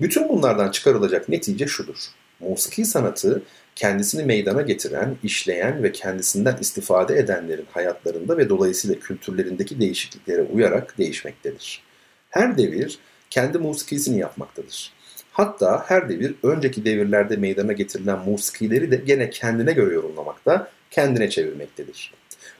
Bütün 0.00 0.28
bunlardan 0.28 0.70
çıkarılacak 0.70 1.28
netice 1.28 1.66
şudur. 1.66 1.96
Musiki 2.40 2.84
sanatı 2.84 3.42
kendisini 3.76 4.24
meydana 4.24 4.62
getiren, 4.62 5.16
işleyen 5.22 5.82
ve 5.82 5.92
kendisinden 5.92 6.56
istifade 6.60 7.18
edenlerin 7.18 7.66
hayatlarında 7.70 8.38
ve 8.38 8.48
dolayısıyla 8.48 9.00
kültürlerindeki 9.00 9.80
değişikliklere 9.80 10.42
uyarak 10.42 10.98
değişmektedir. 10.98 11.82
Her 12.30 12.58
devir 12.58 12.98
kendi 13.30 13.58
musikisini 13.58 14.18
yapmaktadır. 14.18 14.92
Hatta 15.32 15.84
her 15.86 16.08
devir 16.08 16.34
önceki 16.42 16.84
devirlerde 16.84 17.36
meydana 17.36 17.72
getirilen 17.72 18.18
musikileri 18.18 18.90
de 18.90 18.96
gene 18.96 19.30
kendine 19.30 19.72
göre 19.72 19.94
yorumlamakta, 19.94 20.70
kendine 20.90 21.30
çevirmektedir. 21.30 22.12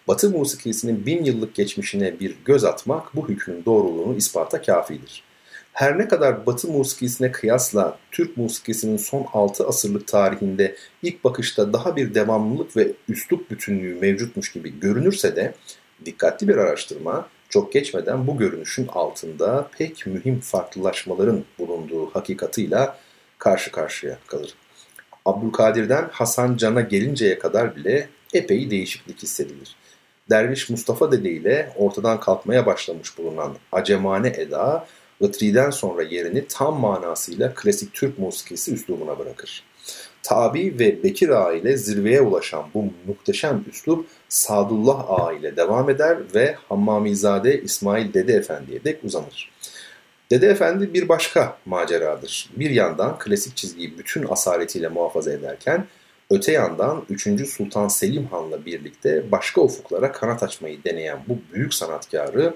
Batı 0.08 0.30
musikisinin 0.30 1.06
bin 1.06 1.24
yıllık 1.24 1.54
geçmişine 1.54 2.20
bir 2.20 2.36
göz 2.44 2.64
atmak 2.64 3.16
bu 3.16 3.28
hükmün 3.28 3.64
doğruluğunu 3.64 4.16
ispata 4.16 4.62
kafidir. 4.62 5.25
Her 5.76 5.98
ne 5.98 6.08
kadar 6.08 6.46
Batı 6.46 6.68
musikisine 6.68 7.32
kıyasla 7.32 7.98
Türk 8.10 8.36
musikisinin 8.36 8.96
son 8.96 9.26
6 9.32 9.66
asırlık 9.66 10.06
tarihinde 10.08 10.76
ilk 11.02 11.24
bakışta 11.24 11.72
daha 11.72 11.96
bir 11.96 12.14
devamlılık 12.14 12.76
ve 12.76 12.92
üslup 13.08 13.50
bütünlüğü 13.50 13.94
mevcutmuş 13.94 14.52
gibi 14.52 14.80
görünürse 14.80 15.36
de 15.36 15.54
dikkatli 16.04 16.48
bir 16.48 16.56
araştırma 16.56 17.28
çok 17.48 17.72
geçmeden 17.72 18.26
bu 18.26 18.38
görünüşün 18.38 18.86
altında 18.88 19.68
pek 19.78 20.06
mühim 20.06 20.40
farklılaşmaların 20.40 21.44
bulunduğu 21.58 22.10
hakikatıyla 22.10 22.98
karşı 23.38 23.72
karşıya 23.72 24.18
kalır. 24.26 24.54
Abdülkadir'den 25.24 26.08
Hasan 26.12 26.56
Can'a 26.56 26.80
gelinceye 26.80 27.38
kadar 27.38 27.76
bile 27.76 28.08
epey 28.32 28.70
değişiklik 28.70 29.22
hissedilir. 29.22 29.76
Derviş 30.30 30.70
Mustafa 30.70 31.12
Dede 31.12 31.30
ile 31.30 31.72
ortadan 31.76 32.20
kalkmaya 32.20 32.66
başlamış 32.66 33.18
bulunan 33.18 33.56
acemane 33.72 34.28
eda, 34.28 34.86
Itri'den 35.20 35.70
sonra 35.70 36.02
yerini 36.02 36.46
tam 36.48 36.80
manasıyla 36.80 37.54
klasik 37.54 37.94
Türk 37.94 38.18
musikisi 38.18 38.74
üslubuna 38.74 39.18
bırakır. 39.18 39.64
Tabi 40.22 40.78
ve 40.78 41.02
Bekir 41.02 41.28
Ağa 41.28 41.52
ile 41.52 41.76
zirveye 41.76 42.20
ulaşan 42.20 42.64
bu 42.74 42.84
muhteşem 43.06 43.64
üslup 43.70 44.06
Sadullah 44.28 45.10
Ağa 45.10 45.32
ile 45.32 45.56
devam 45.56 45.90
eder 45.90 46.18
ve 46.34 46.56
Hammamizade 46.68 47.62
İsmail 47.62 48.14
Dede 48.14 48.32
Efendi'ye 48.32 48.84
dek 48.84 49.04
uzanır. 49.04 49.50
Dede 50.30 50.46
Efendi 50.46 50.94
bir 50.94 51.08
başka 51.08 51.58
maceradır. 51.66 52.50
Bir 52.56 52.70
yandan 52.70 53.18
klasik 53.18 53.56
çizgiyi 53.56 53.98
bütün 53.98 54.26
asaletiyle 54.28 54.88
muhafaza 54.88 55.32
ederken 55.32 55.86
öte 56.30 56.52
yandan 56.52 57.04
3. 57.10 57.48
Sultan 57.48 57.88
Selim 57.88 58.26
Han'la 58.26 58.66
birlikte 58.66 59.32
başka 59.32 59.60
ufuklara 59.60 60.12
kanat 60.12 60.42
açmayı 60.42 60.84
deneyen 60.84 61.18
bu 61.28 61.38
büyük 61.54 61.74
sanatkarı 61.74 62.54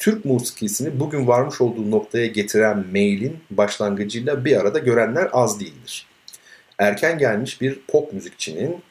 Türk 0.00 0.24
musikisini 0.24 1.00
bugün 1.00 1.26
varmış 1.26 1.60
olduğu 1.60 1.90
noktaya 1.90 2.26
getiren 2.26 2.84
mailin 2.92 3.38
başlangıcıyla 3.50 4.44
bir 4.44 4.56
arada 4.56 4.78
görenler 4.78 5.28
az 5.32 5.60
değildir. 5.60 6.06
Erken 6.78 7.18
gelmiş 7.18 7.60
bir 7.60 7.80
pop 7.88 8.12
müzikçinin 8.12 8.82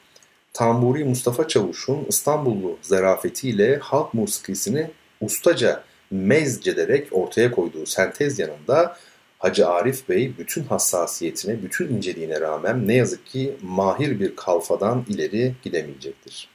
Tamburi 0.52 1.04
Mustafa 1.04 1.48
Çavuş'un 1.48 2.06
İstanbullu 2.08 2.78
zarafetiyle 2.82 3.78
halk 3.78 4.14
musikisini 4.14 4.90
ustaca 5.20 5.84
mezcederek 6.10 7.08
ortaya 7.10 7.50
koyduğu 7.50 7.86
sentez 7.86 8.38
yanında 8.38 8.96
Hacı 9.38 9.68
Arif 9.68 10.08
Bey 10.08 10.32
bütün 10.38 10.64
hassasiyetine, 10.64 11.62
bütün 11.62 11.88
inceliğine 11.88 12.40
rağmen 12.40 12.88
ne 12.88 12.94
yazık 12.94 13.26
ki 13.26 13.56
mahir 13.62 14.20
bir 14.20 14.36
kalfadan 14.36 15.04
ileri 15.08 15.54
gidemeyecektir. 15.62 16.48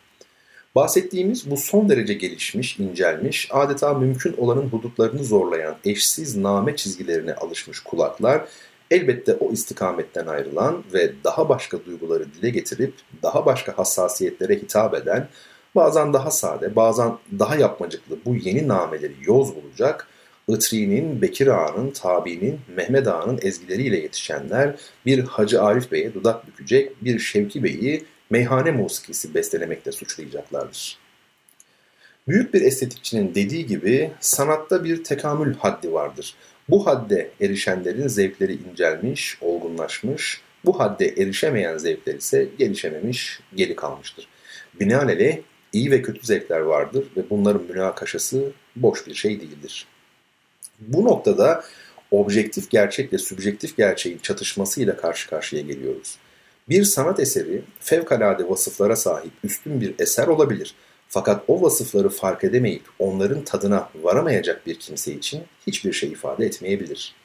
Bahsettiğimiz 0.75 1.51
bu 1.51 1.57
son 1.57 1.89
derece 1.89 2.13
gelişmiş, 2.13 2.79
incelmiş, 2.79 3.49
adeta 3.51 3.93
mümkün 3.93 4.35
olanın 4.37 4.69
hudutlarını 4.69 5.23
zorlayan 5.23 5.75
eşsiz 5.85 6.37
name 6.37 6.75
çizgilerine 6.75 7.33
alışmış 7.33 7.79
kulaklar 7.79 8.47
elbette 8.91 9.33
o 9.33 9.51
istikametten 9.51 10.27
ayrılan 10.27 10.83
ve 10.93 11.13
daha 11.23 11.49
başka 11.49 11.85
duyguları 11.85 12.33
dile 12.33 12.49
getirip 12.49 12.93
daha 13.23 13.45
başka 13.45 13.77
hassasiyetlere 13.77 14.55
hitap 14.55 14.93
eden, 14.93 15.27
bazen 15.75 16.13
daha 16.13 16.31
sade, 16.31 16.75
bazen 16.75 17.17
daha 17.39 17.55
yapmacıklı 17.55 18.17
bu 18.25 18.35
yeni 18.35 18.67
nameleri 18.67 19.13
yoz 19.21 19.55
bulacak, 19.55 20.07
Itri'nin, 20.47 21.21
Bekir 21.21 21.47
Ağa'nın, 21.47 21.91
Tabi'nin, 21.91 22.59
Mehmet 22.75 23.07
Ağa'nın 23.07 23.39
ezgileriyle 23.41 23.97
yetişenler 23.97 24.75
bir 25.05 25.19
Hacı 25.19 25.63
Arif 25.63 25.91
Bey'e 25.91 26.13
dudak 26.13 26.47
bükecek, 26.47 27.03
bir 27.03 27.19
Şevki 27.19 27.63
Bey'i 27.63 28.05
meyhane 28.29 28.71
musikisi 28.71 29.33
bestelemekle 29.33 29.91
suçlayacaklardır. 29.91 30.97
Büyük 32.27 32.53
bir 32.53 32.61
estetikçinin 32.61 33.35
dediği 33.35 33.65
gibi 33.65 34.11
sanatta 34.19 34.83
bir 34.83 35.03
tekamül 35.03 35.55
haddi 35.55 35.93
vardır. 35.93 36.35
Bu 36.69 36.87
hadde 36.87 37.31
erişenlerin 37.41 38.07
zevkleri 38.07 38.53
incelmiş, 38.53 39.37
olgunlaşmış, 39.41 40.41
bu 40.65 40.79
hadde 40.79 41.07
erişemeyen 41.07 41.77
zevkler 41.77 42.15
ise 42.15 42.49
gelişememiş, 42.59 43.39
geri 43.55 43.75
kalmıştır. 43.75 44.27
Binaenaleyh 44.79 45.37
iyi 45.73 45.91
ve 45.91 46.01
kötü 46.01 46.25
zevkler 46.25 46.59
vardır 46.59 47.05
ve 47.17 47.29
bunların 47.29 47.63
münakaşası 47.63 48.51
boş 48.75 49.07
bir 49.07 49.13
şey 49.13 49.41
değildir. 49.41 49.87
Bu 50.79 51.05
noktada 51.05 51.63
objektif 52.11 52.69
gerçekle 52.69 53.17
sübjektif 53.17 53.77
gerçeğin 53.77 54.17
çatışmasıyla 54.17 54.97
karşı 54.97 55.29
karşıya 55.29 55.61
geliyoruz. 55.61 56.17
Bir 56.69 56.83
sanat 56.83 57.19
eseri 57.19 57.61
fevkalade 57.79 58.49
vasıflara 58.49 58.95
sahip 58.95 59.31
üstün 59.43 59.81
bir 59.81 59.95
eser 59.99 60.27
olabilir. 60.27 60.75
Fakat 61.09 61.43
o 61.47 61.61
vasıfları 61.61 62.09
fark 62.09 62.43
edemeyip 62.43 62.83
onların 62.99 63.43
tadına 63.43 63.89
varamayacak 64.01 64.67
bir 64.67 64.79
kimse 64.79 65.13
için 65.13 65.43
hiçbir 65.67 65.93
şey 65.93 66.09
ifade 66.09 66.45
etmeyebilir. 66.45 67.15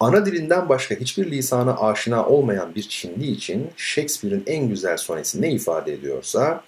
Ana 0.00 0.26
dilinden 0.26 0.68
başka 0.68 0.94
hiçbir 0.94 1.30
lisana 1.30 1.80
aşina 1.80 2.26
olmayan 2.26 2.74
bir 2.74 2.82
Çinli 2.82 3.30
için 3.30 3.70
Shakespeare'in 3.76 4.42
en 4.46 4.68
güzel 4.68 4.96
sonesi 4.96 5.42
ne 5.42 5.52
ifade 5.52 5.92
ediyorsa, 5.92 6.64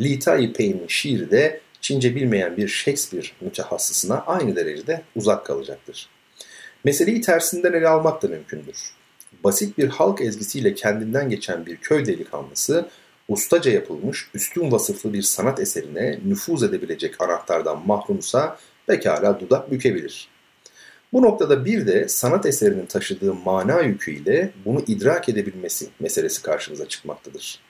Li 0.00 0.18
Taipei'nin 0.18 0.86
şiiri 0.88 1.30
de 1.30 1.60
Çince 1.80 2.14
bilmeyen 2.14 2.56
bir 2.56 2.68
Shakespeare 2.68 3.26
mütehassısına 3.40 4.24
aynı 4.26 4.56
derecede 4.56 5.02
uzak 5.16 5.46
kalacaktır. 5.46 6.08
Meseleyi 6.84 7.20
tersinden 7.20 7.72
ele 7.72 7.88
almak 7.88 8.22
da 8.22 8.28
mümkündür. 8.28 8.97
Basit 9.48 9.78
bir 9.78 9.88
halk 9.88 10.20
ezgisiyle 10.20 10.74
kendinden 10.74 11.30
geçen 11.30 11.66
bir 11.66 11.76
köy 11.76 12.06
delikanlısı, 12.06 12.88
ustaca 13.28 13.70
yapılmış, 13.70 14.28
üstün 14.34 14.72
vasıflı 14.72 15.12
bir 15.12 15.22
sanat 15.22 15.60
eserine 15.60 16.18
nüfuz 16.24 16.62
edebilecek 16.62 17.22
anahtardan 17.22 17.86
mahrumsa 17.86 18.58
pekala 18.86 19.40
dudak 19.40 19.70
bükebilir. 19.70 20.28
Bu 21.12 21.22
noktada 21.22 21.64
bir 21.64 21.86
de 21.86 22.08
sanat 22.08 22.46
eserinin 22.46 22.86
taşıdığı 22.86 23.34
mana 23.34 23.80
yüküyle 23.80 24.50
bunu 24.64 24.84
idrak 24.86 25.28
edebilmesi 25.28 25.88
meselesi 26.00 26.42
karşımıza 26.42 26.88
çıkmaktadır. 26.88 27.60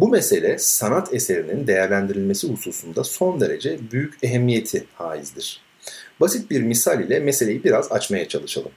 Bu 0.00 0.08
mesele 0.08 0.58
sanat 0.58 1.14
eserinin 1.14 1.66
değerlendirilmesi 1.66 2.48
hususunda 2.48 3.04
son 3.04 3.40
derece 3.40 3.78
büyük 3.92 4.14
ehemmiyeti 4.22 4.84
haizdir. 4.94 5.62
Basit 6.20 6.50
bir 6.50 6.62
misal 6.62 7.00
ile 7.00 7.20
meseleyi 7.20 7.64
biraz 7.64 7.92
açmaya 7.92 8.28
çalışalım. 8.28 8.72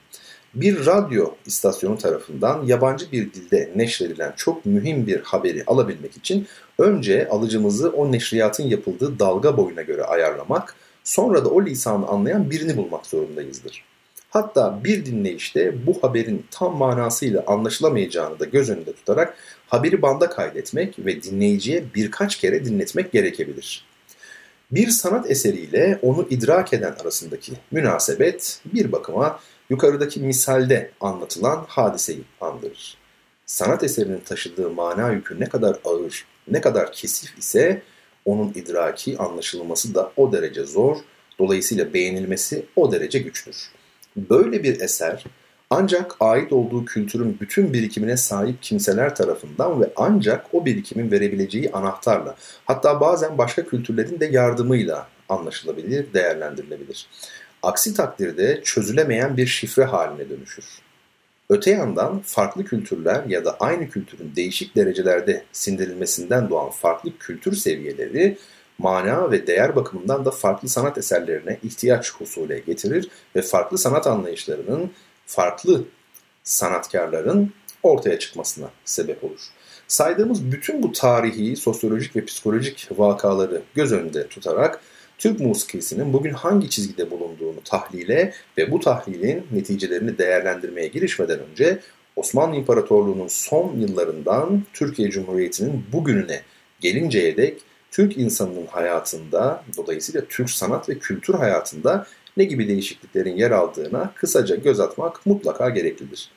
Bir 0.54 0.86
radyo 0.86 1.34
istasyonu 1.46 1.98
tarafından 1.98 2.66
yabancı 2.66 3.12
bir 3.12 3.32
dilde 3.32 3.72
neşredilen 3.76 4.32
çok 4.36 4.66
mühim 4.66 5.06
bir 5.06 5.20
haberi 5.20 5.64
alabilmek 5.66 6.16
için 6.16 6.46
önce 6.78 7.28
alıcımızı 7.28 7.90
o 7.90 8.12
neşriyatın 8.12 8.64
yapıldığı 8.64 9.18
dalga 9.18 9.56
boyuna 9.56 9.82
göre 9.82 10.04
ayarlamak, 10.04 10.74
sonra 11.04 11.44
da 11.44 11.48
o 11.48 11.64
lisanı 11.64 12.06
anlayan 12.06 12.50
birini 12.50 12.76
bulmak 12.76 13.06
zorundayızdır. 13.06 13.84
Hatta 14.30 14.80
bir 14.84 15.06
dinleyişte 15.06 15.86
bu 15.86 15.98
haberin 16.02 16.46
tam 16.50 16.76
manasıyla 16.76 17.44
anlaşılamayacağını 17.46 18.38
da 18.38 18.44
göz 18.44 18.70
önünde 18.70 18.92
tutarak 18.92 19.36
haberi 19.66 20.02
banda 20.02 20.28
kaydetmek 20.28 20.98
ve 20.98 21.22
dinleyiciye 21.22 21.84
birkaç 21.94 22.36
kere 22.36 22.64
dinletmek 22.64 23.12
gerekebilir. 23.12 23.84
Bir 24.70 24.88
sanat 24.88 25.30
eseriyle 25.30 25.98
onu 26.02 26.26
idrak 26.30 26.72
eden 26.72 26.94
arasındaki 27.02 27.52
münasebet 27.70 28.60
bir 28.74 28.92
bakıma 28.92 29.40
yukarıdaki 29.70 30.20
misalde 30.20 30.90
anlatılan 31.00 31.64
hadiseyi 31.68 32.24
andırır. 32.40 32.96
Sanat 33.46 33.84
eserinin 33.84 34.20
taşıdığı 34.20 34.70
mana 34.70 35.10
yükü 35.10 35.40
ne 35.40 35.46
kadar 35.46 35.76
ağır, 35.84 36.24
ne 36.48 36.60
kadar 36.60 36.92
kesif 36.92 37.38
ise 37.38 37.82
onun 38.24 38.48
idraki 38.48 39.18
anlaşılması 39.18 39.94
da 39.94 40.12
o 40.16 40.32
derece 40.32 40.64
zor, 40.64 40.96
dolayısıyla 41.38 41.94
beğenilmesi 41.94 42.66
o 42.76 42.92
derece 42.92 43.18
güçtür. 43.18 43.70
Böyle 44.16 44.62
bir 44.62 44.80
eser 44.80 45.24
ancak 45.70 46.16
ait 46.20 46.52
olduğu 46.52 46.84
kültürün 46.84 47.36
bütün 47.40 47.72
birikimine 47.72 48.16
sahip 48.16 48.62
kimseler 48.62 49.14
tarafından 49.14 49.80
ve 49.80 49.92
ancak 49.96 50.54
o 50.54 50.64
birikimin 50.64 51.10
verebileceği 51.10 51.72
anahtarla, 51.72 52.36
hatta 52.64 53.00
bazen 53.00 53.38
başka 53.38 53.66
kültürlerin 53.66 54.20
de 54.20 54.26
yardımıyla 54.26 55.08
anlaşılabilir, 55.28 56.12
değerlendirilebilir. 56.14 57.06
Aksi 57.64 57.94
takdirde 57.94 58.60
çözülemeyen 58.64 59.36
bir 59.36 59.46
şifre 59.46 59.84
haline 59.84 60.30
dönüşür. 60.30 60.64
Öte 61.48 61.70
yandan 61.70 62.20
farklı 62.20 62.64
kültürler 62.64 63.24
ya 63.28 63.44
da 63.44 63.56
aynı 63.60 63.88
kültürün 63.88 64.32
değişik 64.36 64.76
derecelerde 64.76 65.44
sindirilmesinden 65.52 66.50
doğan 66.50 66.70
farklı 66.70 67.18
kültür 67.18 67.56
seviyeleri 67.56 68.38
mana 68.78 69.30
ve 69.30 69.46
değer 69.46 69.76
bakımından 69.76 70.24
da 70.24 70.30
farklı 70.30 70.68
sanat 70.68 70.98
eserlerine 70.98 71.58
ihtiyaç 71.62 72.12
husule 72.12 72.58
getirir 72.58 73.08
ve 73.36 73.42
farklı 73.42 73.78
sanat 73.78 74.06
anlayışlarının, 74.06 74.90
farklı 75.26 75.84
sanatkarların 76.42 77.52
ortaya 77.82 78.18
çıkmasına 78.18 78.70
sebep 78.84 79.24
olur. 79.24 79.40
Saydığımız 79.88 80.52
bütün 80.52 80.82
bu 80.82 80.92
tarihi, 80.92 81.56
sosyolojik 81.56 82.16
ve 82.16 82.24
psikolojik 82.24 82.88
vakaları 82.90 83.62
göz 83.74 83.92
önünde 83.92 84.28
tutarak 84.28 84.80
Türk 85.18 85.40
musikisinin 85.40 86.12
bugün 86.12 86.32
hangi 86.32 86.70
çizgide 86.70 87.10
bulunduğunu 87.10 87.60
tahlile 87.64 88.32
ve 88.58 88.70
bu 88.70 88.80
tahlilin 88.80 89.46
neticelerini 89.52 90.18
değerlendirmeye 90.18 90.88
girişmeden 90.88 91.38
önce 91.50 91.80
Osmanlı 92.16 92.56
İmparatorluğu'nun 92.56 93.28
son 93.28 93.76
yıllarından 93.76 94.62
Türkiye 94.72 95.10
Cumhuriyeti'nin 95.10 95.84
bugününe 95.92 96.42
gelinceye 96.80 97.36
dek 97.36 97.60
Türk 97.90 98.18
insanının 98.18 98.66
hayatında, 98.66 99.64
dolayısıyla 99.76 100.22
Türk 100.28 100.50
sanat 100.50 100.88
ve 100.88 100.98
kültür 100.98 101.34
hayatında 101.34 102.06
ne 102.36 102.44
gibi 102.44 102.68
değişikliklerin 102.68 103.36
yer 103.36 103.50
aldığına 103.50 104.12
kısaca 104.14 104.56
göz 104.56 104.80
atmak 104.80 105.26
mutlaka 105.26 105.70
gereklidir. 105.70 106.30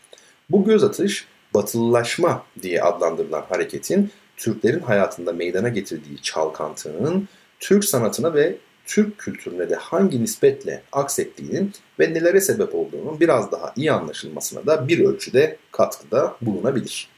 Bu 0.49 0.65
göz 0.65 0.83
atış 0.83 1.27
batılılaşma 1.53 2.43
diye 2.61 2.81
adlandırılan 2.81 3.45
hareketin 3.49 4.11
Türklerin 4.37 4.79
hayatında 4.79 5.33
meydana 5.33 5.69
getirdiği 5.69 6.21
çalkantının 6.21 7.27
Türk 7.59 7.85
sanatına 7.85 8.33
ve 8.33 8.57
Türk 8.88 9.17
kültürüne 9.17 9.69
de 9.69 9.76
hangi 9.76 10.23
nispetle 10.23 10.82
aksettiğinin 10.91 11.71
ve 12.00 12.13
nelere 12.13 12.41
sebep 12.41 12.76
olduğunun 12.76 13.19
biraz 13.19 13.52
daha 13.52 13.73
iyi 13.76 13.91
anlaşılmasına 13.91 14.65
da 14.65 14.88
bir 14.88 15.00
ölçüde 15.00 15.58
katkıda 15.71 16.36
bulunabilir. 16.41 17.10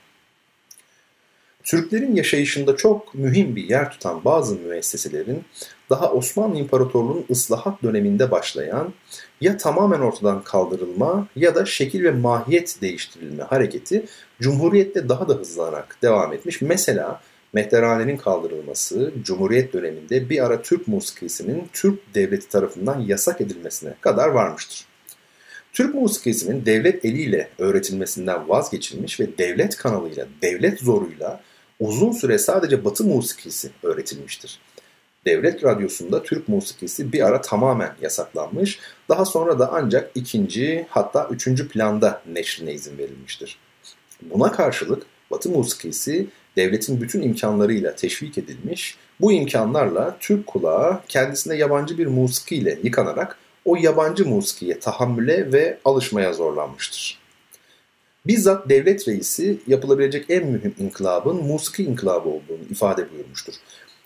Türklerin 1.64 2.16
yaşayışında 2.16 2.76
çok 2.76 3.16
mühim 3.16 3.56
bir 3.56 3.70
yer 3.70 3.92
tutan 3.92 4.26
bazı 4.26 4.56
müesseselerin 4.56 5.44
daha 5.90 6.12
Osmanlı 6.12 6.58
İmparatorluğu'nun 6.58 7.26
ıslahat 7.32 7.84
döneminde 7.84 8.32
başlayan 8.32 8.94
ya 9.42 9.58
tamamen 9.58 10.00
ortadan 10.00 10.44
kaldırılma 10.44 11.28
ya 11.36 11.56
da 11.56 11.66
şekil 11.66 12.04
ve 12.04 12.12
mahiyet 12.12 12.82
değiştirilme 12.82 13.44
hareketi 13.44 14.06
Cumhuriyet'te 14.42 15.10
daha 15.10 15.30
da 15.30 15.34
hızlanarak 15.34 15.98
devam 16.02 16.34
etmiş. 16.34 16.62
Mesela 16.62 17.22
Mehtehane'nin 17.54 18.18
kaldırılması 18.18 19.14
Cumhuriyet 19.24 19.74
döneminde 19.74 20.30
bir 20.30 20.46
ara 20.46 20.62
Türk 20.62 20.88
musikisinin 20.88 21.70
Türk 21.74 22.16
devleti 22.16 22.50
tarafından 22.50 23.00
yasak 23.00 23.42
edilmesine 23.42 23.94
kadar 24.02 24.30
varmıştır. 24.30 24.86
Türk 25.74 25.96
musikisinin 25.96 26.66
devlet 26.66 27.06
eliyle 27.06 27.50
öğretilmesinden 27.58 28.50
vazgeçilmiş 28.50 29.20
ve 29.20 29.38
devlet 29.38 29.76
kanalıyla, 29.76 30.28
devlet 30.42 30.80
zoruyla 30.80 31.42
uzun 31.80 32.12
süre 32.12 32.38
sadece 32.38 32.86
Batı 32.86 33.04
musikisi 33.04 33.70
öğretilmiştir. 33.84 34.60
Devlet 35.26 35.64
radyosunda 35.64 36.24
Türk 36.24 36.48
musikisi 36.48 37.14
bir 37.14 37.28
ara 37.28 37.42
tamamen 37.42 37.96
yasaklanmış, 38.02 38.80
daha 39.10 39.26
sonra 39.26 39.60
da 39.60 39.70
ancak 39.74 40.12
ikinci 40.16 40.86
hatta 40.90 41.28
üçüncü 41.32 41.68
planda 41.68 42.22
neşrine 42.28 42.74
izin 42.74 42.98
verilmiştir. 42.98 43.60
Buna 44.22 44.52
karşılık 44.52 45.04
Batı 45.32 45.50
musikisi 45.50 46.28
devletin 46.60 47.02
bütün 47.02 47.22
imkanlarıyla 47.22 47.96
teşvik 47.96 48.38
edilmiş, 48.38 48.98
bu 49.22 49.32
imkanlarla 49.32 50.18
Türk 50.20 50.48
kulağı 50.48 51.02
kendisine 51.08 51.56
yabancı 51.56 51.98
bir 51.98 52.08
musikiyle 52.08 52.80
yıkanarak 52.84 53.38
o 53.66 53.76
yabancı 53.76 54.28
musikiye 54.28 54.80
tahammüle 54.80 55.54
ve 55.54 55.78
alışmaya 55.86 56.34
zorlanmıştır. 56.34 57.20
Bizzat 58.28 58.70
devlet 58.70 59.08
reisi 59.08 59.58
yapılabilecek 59.68 60.26
en 60.30 60.48
mühim 60.48 60.76
inkılabın 60.80 61.36
musiki 61.36 61.84
inkılabı 61.84 62.30
olduğunu 62.30 62.64
ifade 62.72 63.12
buyurmuştur. 63.12 63.54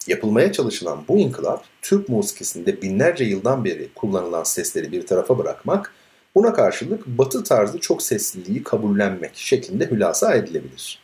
Yapılmaya 0.08 0.52
çalışılan 0.52 1.04
bu 1.08 1.18
inkılap, 1.18 1.66
Türk 1.82 2.10
musikisinde 2.10 2.82
binlerce 2.82 3.24
yıldan 3.24 3.66
beri 3.66 3.90
kullanılan 3.96 4.44
sesleri 4.44 4.92
bir 4.92 5.08
tarafa 5.08 5.38
bırakmak, 5.38 5.94
buna 6.36 6.54
karşılık 6.54 7.08
batı 7.08 7.44
tarzı 7.44 7.80
çok 7.80 8.02
sesliliği 8.02 8.64
kabullenmek 8.64 9.32
şeklinde 9.36 9.92
hülasa 9.92 10.36
edilebilir. 10.36 11.03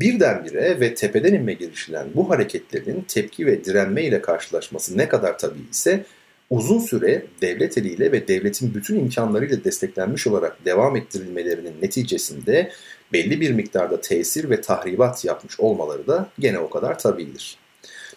Birdenbire 0.00 0.80
ve 0.80 0.94
tepeden 0.94 1.34
inme 1.34 1.54
girişilen 1.54 2.06
bu 2.14 2.30
hareketlerin 2.30 3.04
tepki 3.08 3.46
ve 3.46 3.64
direnme 3.64 4.04
ile 4.04 4.22
karşılaşması 4.22 4.98
ne 4.98 5.08
kadar 5.08 5.38
tabii 5.38 5.60
ise 5.70 6.04
uzun 6.50 6.78
süre 6.78 7.26
devlet 7.40 7.78
eliyle 7.78 8.12
ve 8.12 8.28
devletin 8.28 8.74
bütün 8.74 8.98
imkanlarıyla 8.98 9.64
desteklenmiş 9.64 10.26
olarak 10.26 10.64
devam 10.64 10.96
ettirilmelerinin 10.96 11.74
neticesinde 11.82 12.72
belli 13.12 13.40
bir 13.40 13.50
miktarda 13.50 14.00
tesir 14.00 14.50
ve 14.50 14.60
tahribat 14.60 15.24
yapmış 15.24 15.60
olmaları 15.60 16.06
da 16.06 16.30
gene 16.38 16.58
o 16.58 16.70
kadar 16.70 16.98
tabiidir. 16.98 17.58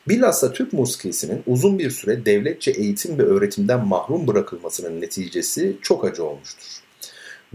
Bilhassa 0.08 0.54
Türk 0.54 0.74
musikisinin 0.74 1.44
uzun 1.48 1.80
bir 1.80 1.90
süre 1.90 2.26
devletçe 2.26 2.72
eğitim 2.72 3.18
ve 3.18 3.24
öğretimden 3.24 3.88
mahrum 3.88 4.28
bırakılmasının 4.28 5.02
neticesi 5.02 5.78
çok 5.82 6.06
acı 6.06 6.24
olmuştur. 6.24 6.85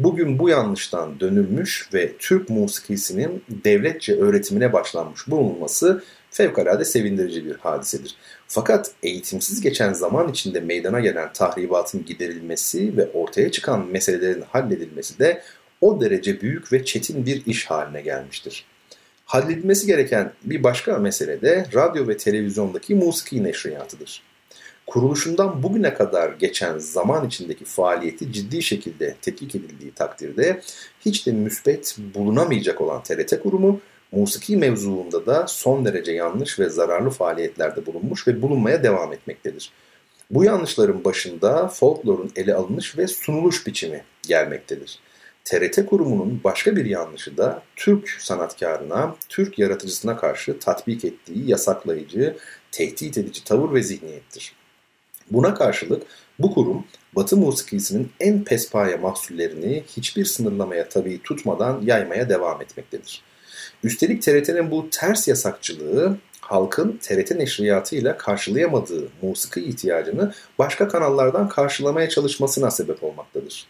Bugün 0.02 0.38
bu 0.38 0.48
yanlıştan 0.48 1.20
dönülmüş 1.20 1.88
ve 1.94 2.12
Türk 2.18 2.50
musikisinin 2.50 3.44
devletçe 3.48 4.20
öğretimine 4.20 4.72
başlanmış 4.72 5.28
bulunması 5.28 6.02
fevkalade 6.30 6.84
sevindirici 6.84 7.46
bir 7.46 7.56
hadisedir. 7.56 8.16
Fakat 8.46 8.90
eğitimsiz 9.02 9.60
geçen 9.60 9.92
zaman 9.92 10.28
içinde 10.28 10.60
meydana 10.60 11.00
gelen 11.00 11.32
tahribatın 11.32 12.04
giderilmesi 12.04 12.96
ve 12.96 13.10
ortaya 13.14 13.50
çıkan 13.50 13.86
meselelerin 13.86 14.44
halledilmesi 14.48 15.18
de 15.18 15.42
o 15.80 16.00
derece 16.00 16.40
büyük 16.40 16.72
ve 16.72 16.84
çetin 16.84 17.26
bir 17.26 17.46
iş 17.46 17.66
haline 17.66 18.00
gelmiştir. 18.00 18.64
Halledilmesi 19.24 19.86
gereken 19.86 20.32
bir 20.44 20.62
başka 20.62 20.98
mesele 20.98 21.42
de 21.42 21.66
radyo 21.74 22.08
ve 22.08 22.16
televizyondaki 22.16 22.94
musiki 22.94 23.44
neşriyatıdır. 23.44 24.29
Kuruluşundan 24.90 25.62
bugüne 25.62 25.94
kadar 25.94 26.32
geçen 26.32 26.78
zaman 26.78 27.26
içindeki 27.26 27.64
faaliyeti 27.64 28.32
ciddi 28.32 28.62
şekilde 28.62 29.16
tetkik 29.22 29.54
edildiği 29.54 29.92
takdirde 29.92 30.60
hiç 31.00 31.26
de 31.26 31.32
müspet 31.32 31.96
bulunamayacak 32.14 32.80
olan 32.80 33.02
TRT 33.02 33.40
kurumu 33.42 33.80
musiki 34.12 34.56
mevzuunda 34.56 35.26
da 35.26 35.46
son 35.46 35.84
derece 35.84 36.12
yanlış 36.12 36.58
ve 36.58 36.68
zararlı 36.68 37.10
faaliyetlerde 37.10 37.86
bulunmuş 37.86 38.28
ve 38.28 38.42
bulunmaya 38.42 38.82
devam 38.82 39.12
etmektedir. 39.12 39.72
Bu 40.30 40.44
yanlışların 40.44 41.04
başında 41.04 41.68
folklorun 41.68 42.32
ele 42.36 42.54
alınış 42.54 42.98
ve 42.98 43.06
sunuluş 43.06 43.66
biçimi 43.66 44.04
gelmektedir. 44.22 44.98
TRT 45.44 45.86
kurumunun 45.86 46.40
başka 46.44 46.76
bir 46.76 46.84
yanlışı 46.84 47.36
da 47.36 47.62
Türk 47.76 48.08
sanatkarına, 48.08 49.16
Türk 49.28 49.58
yaratıcısına 49.58 50.16
karşı 50.16 50.58
tatbik 50.58 51.04
ettiği 51.04 51.50
yasaklayıcı, 51.50 52.36
tehdit 52.72 53.18
edici 53.18 53.44
tavır 53.44 53.74
ve 53.74 53.82
zihniyettir. 53.82 54.59
Buna 55.30 55.54
karşılık 55.54 56.02
bu 56.38 56.54
kurum 56.54 56.84
Batı 57.16 57.36
musikisinin 57.36 58.12
en 58.20 58.44
pespaya 58.44 58.96
mahsullerini 58.96 59.84
hiçbir 59.96 60.24
sınırlamaya 60.24 60.88
tabi 60.88 61.22
tutmadan 61.22 61.80
yaymaya 61.82 62.28
devam 62.28 62.62
etmektedir. 62.62 63.22
Üstelik 63.84 64.22
TRT'nin 64.22 64.70
bu 64.70 64.90
ters 64.90 65.28
yasakçılığı 65.28 66.16
halkın 66.40 66.98
TRT 67.02 67.30
neşriyatıyla 67.30 68.16
karşılayamadığı 68.16 69.08
musiki 69.22 69.60
ihtiyacını 69.60 70.32
başka 70.58 70.88
kanallardan 70.88 71.48
karşılamaya 71.48 72.08
çalışmasına 72.08 72.70
sebep 72.70 73.04
olmaktadır. 73.04 73.66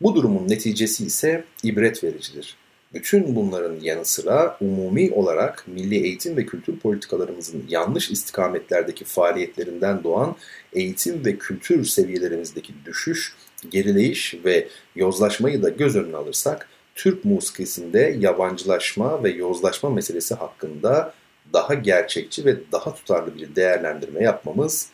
Bu 0.00 0.14
durumun 0.14 0.48
neticesi 0.48 1.06
ise 1.06 1.44
ibret 1.62 2.04
vericidir. 2.04 2.56
Bütün 2.94 3.36
bunların 3.36 3.80
yanı 3.80 4.04
sıra 4.04 4.56
umumi 4.60 5.12
olarak 5.12 5.64
milli 5.68 6.04
eğitim 6.04 6.36
ve 6.36 6.46
kültür 6.46 6.78
politikalarımızın 6.78 7.64
yanlış 7.68 8.10
istikametlerdeki 8.10 9.04
faaliyetlerinden 9.04 10.04
doğan 10.04 10.36
eğitim 10.72 11.24
ve 11.24 11.36
kültür 11.36 11.84
seviyelerimizdeki 11.84 12.72
düşüş, 12.84 13.34
gerileyiş 13.70 14.34
ve 14.44 14.68
yozlaşmayı 14.96 15.62
da 15.62 15.68
göz 15.68 15.96
önüne 15.96 16.16
alırsak 16.16 16.68
Türk 16.94 17.24
musikisinde 17.24 18.16
yabancılaşma 18.18 19.24
ve 19.24 19.30
yozlaşma 19.30 19.90
meselesi 19.90 20.34
hakkında 20.34 21.14
daha 21.52 21.74
gerçekçi 21.74 22.44
ve 22.44 22.56
daha 22.72 22.94
tutarlı 22.94 23.36
bir 23.36 23.56
değerlendirme 23.56 24.22
yapmamız 24.22 24.88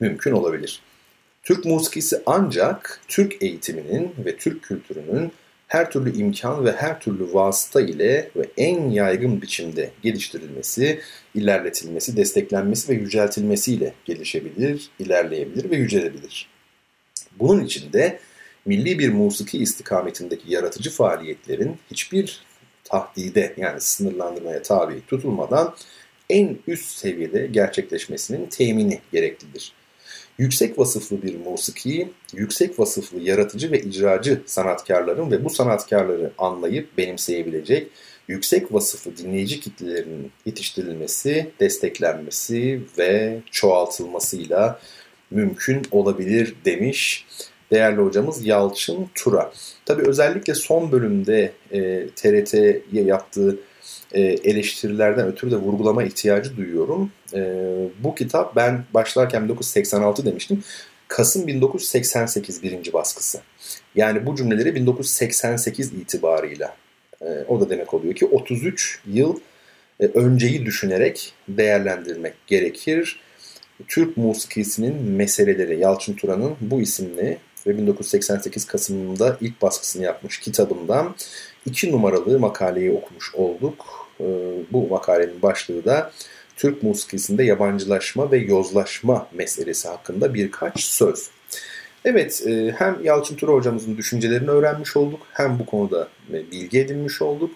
mümkün 0.00 0.32
olabilir. 0.32 0.82
Türk 1.42 1.64
musikisi 1.64 2.22
ancak 2.26 3.00
Türk 3.08 3.42
eğitiminin 3.42 4.14
ve 4.24 4.36
Türk 4.36 4.62
kültürünün 4.62 5.32
her 5.68 5.90
türlü 5.90 6.16
imkan 6.16 6.64
ve 6.64 6.72
her 6.72 7.00
türlü 7.00 7.34
vasıta 7.34 7.80
ile 7.80 8.30
ve 8.36 8.46
en 8.56 8.90
yaygın 8.90 9.42
biçimde 9.42 9.90
geliştirilmesi, 10.02 11.00
ilerletilmesi, 11.34 12.16
desteklenmesi 12.16 12.92
ve 12.92 12.94
yüceltilmesiyle 12.94 13.94
gelişebilir, 14.04 14.90
ilerleyebilir 14.98 15.70
ve 15.70 15.76
yücelebilir. 15.76 16.48
Bunun 17.38 17.64
için 17.64 17.92
de 17.92 18.18
milli 18.66 18.98
bir 18.98 19.08
musiki 19.08 19.58
istikametindeki 19.58 20.52
yaratıcı 20.52 20.90
faaliyetlerin 20.90 21.76
hiçbir 21.90 22.42
tahdide 22.84 23.54
yani 23.56 23.80
sınırlandırmaya 23.80 24.62
tabi 24.62 25.06
tutulmadan 25.06 25.74
en 26.30 26.58
üst 26.66 26.98
seviyede 26.98 27.46
gerçekleşmesinin 27.46 28.46
temini 28.46 29.00
gereklidir. 29.12 29.72
Yüksek 30.38 30.78
vasıflı 30.78 31.22
bir 31.22 31.36
musiki, 31.38 32.08
yüksek 32.32 32.78
vasıflı 32.78 33.20
yaratıcı 33.20 33.72
ve 33.72 33.80
icracı 33.80 34.42
sanatkarların 34.46 35.30
ve 35.30 35.44
bu 35.44 35.50
sanatkarları 35.50 36.30
anlayıp 36.38 36.98
benimseyebilecek 36.98 37.90
yüksek 38.28 38.72
vasıflı 38.72 39.16
dinleyici 39.16 39.60
kitlelerinin 39.60 40.32
yetiştirilmesi, 40.46 41.50
desteklenmesi 41.60 42.80
ve 42.98 43.40
çoğaltılmasıyla 43.50 44.80
mümkün 45.30 45.82
olabilir 45.90 46.54
demiş 46.64 47.26
değerli 47.70 48.00
hocamız 48.00 48.46
Yalçın 48.46 49.08
Tura. 49.14 49.52
Tabi 49.84 50.08
özellikle 50.08 50.54
son 50.54 50.92
bölümde 50.92 51.52
e, 51.72 52.08
TRT'ye 52.08 52.82
yaptığı 52.92 53.58
e, 54.12 54.20
eleştirilerden 54.20 55.26
ötürü 55.26 55.50
de 55.50 55.56
vurgulama 55.56 56.04
ihtiyacı 56.04 56.56
duyuyorum. 56.56 57.12
E, 57.34 57.64
bu 57.98 58.14
kitap 58.14 58.56
ben 58.56 58.84
başlarken 58.94 59.44
1986 59.44 60.26
demiştim. 60.26 60.64
Kasım 61.08 61.46
1988 61.46 62.62
birinci 62.62 62.92
baskısı. 62.92 63.40
Yani 63.94 64.26
bu 64.26 64.36
cümleleri 64.36 64.74
1988 64.74 65.92
itibarıyla 65.92 66.76
e, 67.22 67.26
o 67.48 67.60
da 67.60 67.70
demek 67.70 67.94
oluyor 67.94 68.14
ki 68.14 68.26
33 68.26 69.00
yıl 69.06 69.40
önceyi 70.00 70.66
düşünerek 70.66 71.32
değerlendirmek 71.48 72.34
gerekir. 72.46 73.20
Türk 73.88 74.16
musikisinin 74.16 75.02
meseleleri 75.02 75.80
Yalçın 75.80 76.14
Turan'ın 76.14 76.56
bu 76.60 76.80
isimli 76.80 77.38
ve 77.66 77.78
1988 77.78 78.64
Kasım'da 78.64 79.36
ilk 79.40 79.62
baskısını 79.62 80.04
yapmış 80.04 80.40
kitabından 80.40 81.14
iki 81.66 81.92
numaralı 81.92 82.38
makaleyi 82.38 82.92
okumuş 82.92 83.34
olduk. 83.34 83.86
Ee, 84.20 84.24
bu 84.72 84.88
makalenin 84.88 85.42
başlığı 85.42 85.84
da 85.84 86.12
Türk 86.56 86.82
musikisinde 86.82 87.44
yabancılaşma 87.44 88.30
ve 88.30 88.38
yozlaşma 88.38 89.28
meselesi 89.32 89.88
hakkında 89.88 90.34
birkaç 90.34 90.80
söz. 90.80 91.30
Evet, 92.04 92.42
e, 92.46 92.74
hem 92.78 93.04
Yalçın 93.04 93.36
Tura 93.36 93.52
hocamızın 93.52 93.96
düşüncelerini 93.96 94.50
öğrenmiş 94.50 94.96
olduk, 94.96 95.20
hem 95.32 95.58
bu 95.58 95.66
konuda 95.66 96.08
e, 96.32 96.50
bilgi 96.50 96.80
edinmiş 96.80 97.22
olduk. 97.22 97.50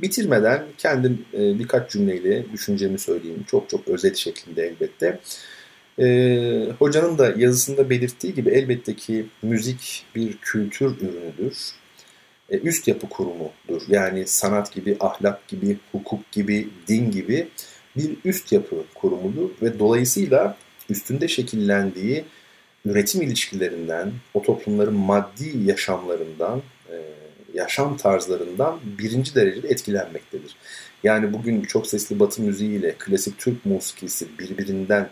Bitirmeden 0.00 0.62
kendim 0.78 1.24
e, 1.34 1.38
birkaç 1.58 1.90
cümleyle 1.90 2.52
düşüncemi 2.52 2.98
söyleyeyim. 2.98 3.44
Çok 3.50 3.70
çok 3.70 3.88
özet 3.88 4.16
şeklinde 4.16 4.66
elbette. 4.66 5.20
Hocanın 6.78 7.18
da 7.18 7.34
yazısında 7.36 7.90
belirttiği 7.90 8.34
gibi 8.34 8.50
elbette 8.50 8.96
ki 8.96 9.26
müzik 9.42 10.04
bir 10.14 10.36
kültür 10.36 11.00
ürünüdür. 11.00 11.56
Üst 12.50 12.88
yapı 12.88 13.08
kurumudur. 13.08 13.82
Yani 13.88 14.26
sanat 14.26 14.72
gibi, 14.72 14.96
ahlak 15.00 15.48
gibi, 15.48 15.78
hukuk 15.92 16.32
gibi, 16.32 16.68
din 16.88 17.10
gibi 17.10 17.48
bir 17.96 18.16
üst 18.24 18.52
yapı 18.52 18.76
kurumudur. 18.94 19.50
Ve 19.62 19.78
dolayısıyla 19.78 20.56
üstünde 20.90 21.28
şekillendiği 21.28 22.24
üretim 22.84 23.22
ilişkilerinden, 23.22 24.12
o 24.34 24.42
toplumların 24.42 24.94
maddi 24.94 25.58
yaşamlarından, 25.64 26.62
e, 26.90 26.96
yaşam 27.54 27.96
tarzlarından 27.96 28.80
birinci 28.98 29.34
derecede 29.34 29.68
etkilenmektedir. 29.68 30.56
Yani 31.04 31.32
bugün 31.32 31.62
çok 31.62 31.86
sesli 31.86 32.20
batı 32.20 32.42
müziği 32.42 32.78
ile 32.78 32.94
klasik 32.98 33.38
Türk 33.38 33.66
musikisi 33.66 34.26
birbirinden 34.38 35.08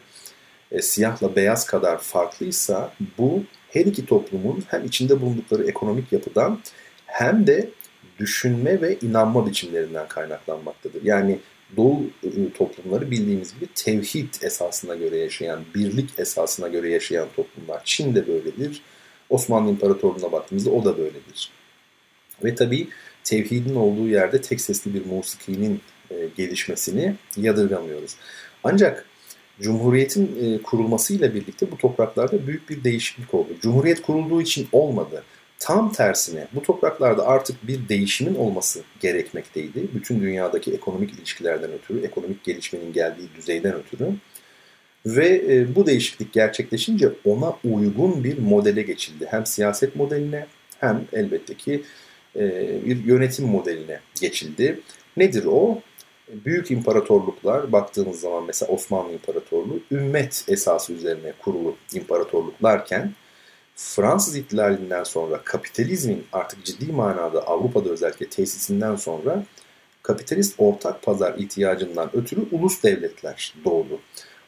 e, 0.74 0.82
siyahla 0.82 1.36
beyaz 1.36 1.66
kadar 1.66 1.98
farklıysa 1.98 2.92
bu 3.18 3.44
her 3.70 3.86
iki 3.86 4.06
toplumun 4.06 4.64
hem 4.68 4.84
içinde 4.84 5.20
bulundukları 5.20 5.64
ekonomik 5.64 6.12
yapıdan 6.12 6.58
hem 7.06 7.46
de 7.46 7.70
düşünme 8.18 8.80
ve 8.80 8.98
inanma 9.02 9.46
biçimlerinden 9.46 10.08
kaynaklanmaktadır. 10.08 11.02
Yani 11.02 11.38
Doğu 11.76 12.02
toplumları 12.54 13.10
bildiğimiz 13.10 13.54
gibi 13.54 13.66
tevhid 13.74 14.34
esasına 14.42 14.94
göre 14.94 15.16
yaşayan, 15.16 15.64
birlik 15.74 16.10
esasına 16.18 16.68
göre 16.68 16.90
yaşayan 16.90 17.28
toplumlar. 17.36 17.80
Çin 17.84 18.14
de 18.14 18.26
böyledir. 18.28 18.82
Osmanlı 19.30 19.70
İmparatorluğu'na 19.70 20.32
baktığımızda 20.32 20.70
o 20.70 20.84
da 20.84 20.98
böyledir. 20.98 21.50
Ve 22.44 22.54
tabii 22.54 22.88
tevhidin 23.24 23.74
olduğu 23.74 24.08
yerde 24.08 24.40
tek 24.40 24.60
sesli 24.60 24.94
bir 24.94 25.06
musikinin 25.06 25.80
e, 26.10 26.14
gelişmesini 26.36 27.14
yadırgamıyoruz. 27.36 28.16
Ancak 28.64 29.06
Cumhuriyet'in 29.60 30.30
e, 30.42 30.62
kurulmasıyla 30.62 31.34
birlikte 31.34 31.70
bu 31.70 31.78
topraklarda 31.78 32.46
büyük 32.46 32.70
bir 32.70 32.84
değişiklik 32.84 33.34
oldu. 33.34 33.48
Cumhuriyet 33.60 34.02
kurulduğu 34.02 34.42
için 34.42 34.68
olmadı. 34.72 35.24
Tam 35.58 35.92
tersine 35.92 36.46
bu 36.54 36.62
topraklarda 36.62 37.26
artık 37.26 37.66
bir 37.66 37.88
değişimin 37.88 38.34
olması 38.34 38.82
gerekmekteydi. 39.00 39.88
Bütün 39.94 40.20
dünyadaki 40.20 40.72
ekonomik 40.72 41.12
ilişkilerden 41.14 41.72
ötürü, 41.72 42.04
ekonomik 42.04 42.44
gelişmenin 42.44 42.92
geldiği 42.92 43.28
düzeyden 43.36 43.74
ötürü. 43.74 44.08
Ve 45.06 45.42
e, 45.48 45.74
bu 45.74 45.86
değişiklik 45.86 46.32
gerçekleşince 46.32 47.12
ona 47.24 47.56
uygun 47.64 48.24
bir 48.24 48.38
modele 48.38 48.82
geçildi. 48.82 49.26
Hem 49.30 49.46
siyaset 49.46 49.96
modeline 49.96 50.46
hem 50.80 51.04
elbette 51.12 51.54
ki 51.54 51.82
e, 52.36 52.40
bir 52.84 53.04
yönetim 53.04 53.46
modeline 53.46 54.00
geçildi. 54.20 54.80
Nedir 55.16 55.44
o? 55.44 55.82
Büyük 56.28 56.70
imparatorluklar 56.70 57.72
baktığımız 57.72 58.20
zaman 58.20 58.44
mesela 58.44 58.72
Osmanlı 58.72 59.12
İmparatorluğu 59.12 59.80
ümmet 59.90 60.44
esası 60.48 60.92
üzerine 60.92 61.32
kurulu 61.38 61.76
imparatorluklarken 61.94 63.12
Fransız 63.76 64.36
ihtilalinden 64.36 65.04
sonra 65.04 65.40
kapitalizmin 65.44 66.26
artık 66.32 66.64
ciddi 66.64 66.92
manada 66.92 67.46
Avrupa'da 67.46 67.88
özellikle 67.90 68.28
tesisinden 68.28 68.96
sonra 68.96 69.44
kapitalist 70.02 70.54
ortak 70.58 71.02
pazar 71.02 71.34
ihtiyacından 71.38 72.10
ötürü 72.16 72.40
ulus 72.52 72.82
devletler 72.82 73.54
doğdu. 73.64 74.00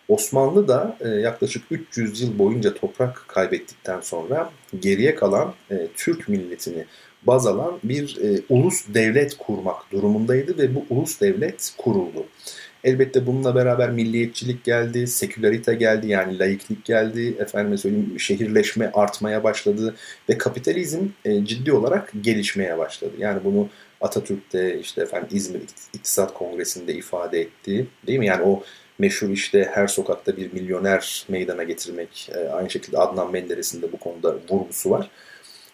Osmanlı 0.08 0.68
da 0.68 0.96
e, 1.00 1.08
yaklaşık 1.08 1.62
300 1.70 2.20
yıl 2.20 2.38
boyunca 2.38 2.74
toprak 2.74 3.24
kaybettikten 3.28 4.00
sonra 4.00 4.50
geriye 4.80 5.14
kalan 5.14 5.54
e, 5.70 5.88
Türk 5.96 6.28
milletini 6.28 6.84
baz 7.26 7.46
alan 7.46 7.78
bir 7.84 8.18
e, 8.22 8.40
ulus 8.48 8.84
devlet 8.94 9.38
kurmak 9.38 9.92
durumundaydı 9.92 10.58
ve 10.58 10.74
bu 10.74 10.86
ulus 10.90 11.20
devlet 11.20 11.74
kuruldu. 11.78 12.26
Elbette 12.84 13.26
bununla 13.26 13.54
beraber 13.54 13.90
milliyetçilik 13.90 14.64
geldi, 14.64 15.06
sekülerite 15.06 15.74
geldi 15.74 16.08
yani 16.08 16.38
laiklik 16.38 16.84
geldi, 16.84 17.36
efendime 17.38 17.76
söyleyeyim 17.76 18.20
şehirleşme 18.20 18.90
artmaya 18.94 19.44
başladı 19.44 19.94
ve 20.28 20.38
kapitalizm 20.38 21.00
e, 21.24 21.44
ciddi 21.44 21.72
olarak 21.72 22.12
gelişmeye 22.20 22.78
başladı. 22.78 23.12
Yani 23.18 23.40
bunu 23.44 23.68
Atatürk'te 24.00 24.80
işte 24.80 25.02
efendim 25.02 25.28
İzmir 25.32 25.60
İktisat 25.94 26.34
Kongresi'nde 26.34 26.94
ifade 26.94 27.40
etti 27.40 27.86
değil 28.06 28.18
mi? 28.18 28.26
Yani 28.26 28.42
o 28.42 28.62
meşhur 28.98 29.28
işte 29.28 29.70
her 29.74 29.86
sokakta 29.86 30.36
bir 30.36 30.52
milyoner 30.52 31.26
meydana 31.28 31.62
getirmek 31.62 32.30
e, 32.34 32.48
aynı 32.48 32.70
şekilde 32.70 32.98
Adnan 32.98 33.32
Menderes'in 33.32 33.82
de 33.82 33.92
bu 33.92 33.96
konuda 33.96 34.36
vurgusu 34.50 34.90
var. 34.90 35.10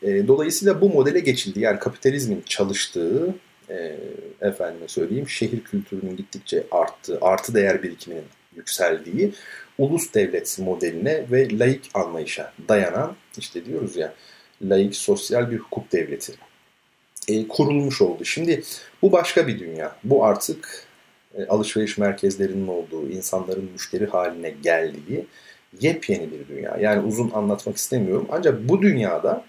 E, 0.02 0.28
dolayısıyla 0.28 0.80
bu 0.80 0.88
modele 0.88 1.20
geçildi. 1.20 1.60
Yani 1.60 1.78
kapitalizmin 1.78 2.42
çalıştığı 2.46 3.34
e, 3.70 3.96
efendime 4.40 4.88
söyleyeyim 4.88 5.28
şehir 5.28 5.64
kültürünün 5.64 6.16
gittikçe 6.16 6.64
arttığı, 6.70 7.18
artı 7.20 7.54
değer 7.54 7.82
birikiminin 7.82 8.24
yükseldiği 8.56 9.32
ulus 9.78 10.14
devlet 10.14 10.58
modeline 10.58 11.24
ve 11.30 11.58
laik 11.58 11.90
anlayışa 11.94 12.52
dayanan 12.68 13.16
işte 13.38 13.64
diyoruz 13.64 13.96
ya 13.96 14.14
laik 14.62 14.96
sosyal 14.96 15.50
bir 15.50 15.58
hukuk 15.58 15.92
devleti 15.92 16.32
e, 17.28 17.48
kurulmuş 17.48 18.02
oldu. 18.02 18.24
Şimdi 18.24 18.62
bu 19.02 19.12
başka 19.12 19.46
bir 19.46 19.58
dünya. 19.58 19.96
Bu 20.04 20.24
artık 20.24 20.86
e, 21.34 21.46
alışveriş 21.46 21.98
merkezlerinin 21.98 22.66
olduğu, 22.66 23.10
insanların 23.10 23.70
müşteri 23.72 24.06
haline 24.06 24.50
geldiği 24.50 25.26
yepyeni 25.80 26.28
bir 26.32 26.48
dünya. 26.48 26.76
Yani 26.80 27.06
uzun 27.06 27.30
anlatmak 27.30 27.76
istemiyorum. 27.76 28.28
Ancak 28.30 28.68
bu 28.68 28.82
dünyada 28.82 29.44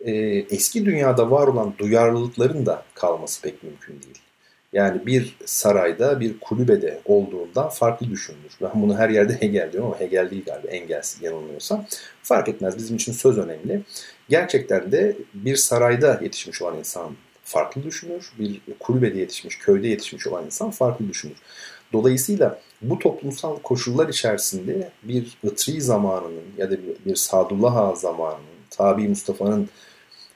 e, 0.00 0.12
eski 0.50 0.86
dünyada 0.86 1.30
var 1.30 1.46
olan 1.46 1.74
duyarlılıkların 1.78 2.66
da 2.66 2.82
kalması 2.94 3.42
pek 3.42 3.62
mümkün 3.62 4.02
değil. 4.02 4.18
Yani 4.72 5.06
bir 5.06 5.36
sarayda, 5.44 6.20
bir 6.20 6.40
kulübede 6.40 7.00
olduğundan 7.04 7.68
farklı 7.68 8.10
düşünülür. 8.10 8.52
Ben 8.62 8.70
bunu 8.74 8.98
her 8.98 9.08
yerde 9.08 9.32
Hegel 9.40 9.72
diyorum 9.72 9.90
ama 9.90 10.00
Hegel 10.00 10.30
değil 10.30 10.44
galiba, 10.44 10.68
Engels 10.68 11.22
yanılmıyorsam. 11.22 11.86
Fark 12.22 12.48
etmez, 12.48 12.76
bizim 12.78 12.96
için 12.96 13.12
söz 13.12 13.38
önemli. 13.38 13.82
Gerçekten 14.28 14.92
de 14.92 15.16
bir 15.34 15.56
sarayda 15.56 16.20
yetişmiş 16.22 16.62
olan 16.62 16.78
insan 16.78 17.16
farklı 17.44 17.82
düşünür. 17.82 18.32
Bir 18.38 18.60
kulübede 18.80 19.18
yetişmiş, 19.18 19.58
köyde 19.58 19.88
yetişmiş 19.88 20.26
olan 20.26 20.44
insan 20.44 20.70
farklı 20.70 21.08
düşünür. 21.08 21.36
Dolayısıyla 21.92 22.60
bu 22.82 22.98
toplumsal 22.98 23.58
koşullar 23.58 24.08
içerisinde 24.08 24.90
bir 25.02 25.38
ıtri 25.44 25.80
zamanının 25.80 26.44
ya 26.58 26.70
da 26.70 26.76
bir 27.06 27.16
Sadullah 27.16 27.96
zamanının, 27.96 28.58
Tabi 28.70 29.08
Mustafa'nın 29.08 29.68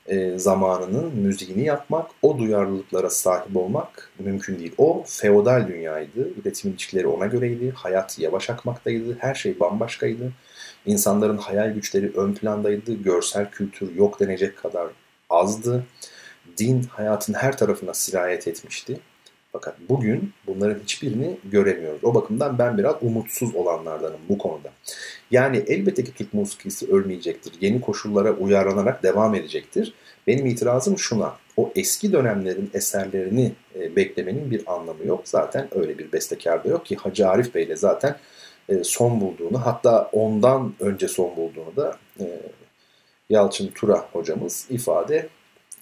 e, 0.07 0.39
zamanının 0.39 1.15
müziğini 1.17 1.65
yapmak, 1.65 2.11
o 2.23 2.39
duyarlılıklara 2.39 3.11
sahip 3.11 3.57
olmak 3.57 4.11
mümkün 4.19 4.59
değil. 4.59 4.75
O 4.79 5.05
feodal 5.07 5.69
dünyaydı, 5.69 6.29
üretim 6.41 6.71
ilişkileri 6.71 7.07
ona 7.07 7.27
göreydi, 7.27 7.71
hayat 7.71 8.19
yavaş 8.19 8.51
akmaktaydı, 8.51 9.17
her 9.19 9.35
şey 9.35 9.61
bambaşkaydı. 9.61 10.33
İnsanların 10.87 11.39
hayal 11.39 11.71
güçleri 11.75 12.13
ön 12.17 12.35
plandaydı, 12.35 12.95
görsel 12.95 13.51
kültür 13.51 13.95
yok 13.95 14.21
denecek 14.21 14.57
kadar 14.59 14.89
azdı. 15.31 15.85
Din 16.59 16.83
hayatın 16.83 17.35
her 17.35 17.57
tarafına 17.57 17.95
sirayet 17.95 18.49
etmişti. 18.49 19.01
Fakat 19.53 19.75
bugün 19.89 20.33
bunların 20.47 20.81
hiçbirini 20.81 21.37
göremiyoruz. 21.45 22.05
O 22.05 22.15
bakımdan 22.15 22.59
ben 22.59 22.79
biraz 22.79 22.95
umutsuz 23.03 23.55
olanlardanım 23.55 24.21
bu 24.29 24.39
konuda. 24.39 24.71
Yani 25.31 25.65
elbette 25.67 26.05
ki 26.05 26.15
Türk 26.15 26.35
musikisi 26.35 26.93
ölmeyecektir. 26.93 27.53
Yeni 27.61 27.81
koşullara 27.81 28.33
uyarlanarak 28.33 29.03
devam 29.03 29.35
edecektir. 29.35 29.95
Benim 30.27 30.47
itirazım 30.47 30.99
şuna. 30.99 31.37
O 31.57 31.73
eski 31.77 32.13
dönemlerin 32.13 32.71
eserlerini 32.75 33.53
e, 33.75 33.97
beklemenin 33.97 34.51
bir 34.51 34.73
anlamı 34.75 35.07
yok. 35.07 35.23
Zaten 35.25 35.69
öyle 35.75 35.99
bir 35.99 36.13
bestekar 36.13 36.65
da 36.65 36.69
yok 36.69 36.87
ki 36.87 36.97
Hacı 36.97 37.29
Arif 37.29 37.55
Bey 37.55 37.65
ile 37.65 37.77
zaten 37.77 38.17
e, 38.69 38.85
son 38.85 39.21
bulduğunu 39.21 39.67
hatta 39.67 40.11
ondan 40.13 40.75
önce 40.81 41.09
son 41.09 41.37
bulduğunu 41.37 41.77
da 41.77 41.99
e, 42.21 42.25
Yalçın 43.31 43.71
Tura 43.75 44.09
hocamız 44.13 44.67
ifade 44.71 45.29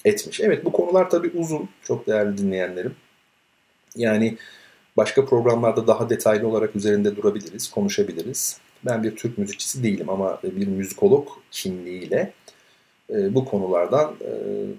etmiş. 0.04 0.40
Evet 0.40 0.64
bu 0.64 0.72
konular 0.72 1.10
tabii 1.10 1.30
uzun. 1.34 1.68
Çok 1.82 2.06
değerli 2.06 2.38
dinleyenlerim. 2.38 2.94
Yani 3.96 4.36
başka 4.96 5.24
programlarda 5.24 5.86
daha 5.86 6.10
detaylı 6.10 6.48
olarak 6.48 6.76
üzerinde 6.76 7.16
durabiliriz, 7.16 7.70
konuşabiliriz. 7.70 8.60
Ben 8.84 9.02
bir 9.02 9.16
Türk 9.16 9.38
müzikçisi 9.38 9.82
değilim 9.82 10.08
ama 10.10 10.40
bir 10.42 10.66
müzikolog 10.66 11.28
kimliğiyle 11.50 12.32
e, 13.10 13.34
bu 13.34 13.44
konulardan 13.44 14.14
e, 14.20 14.30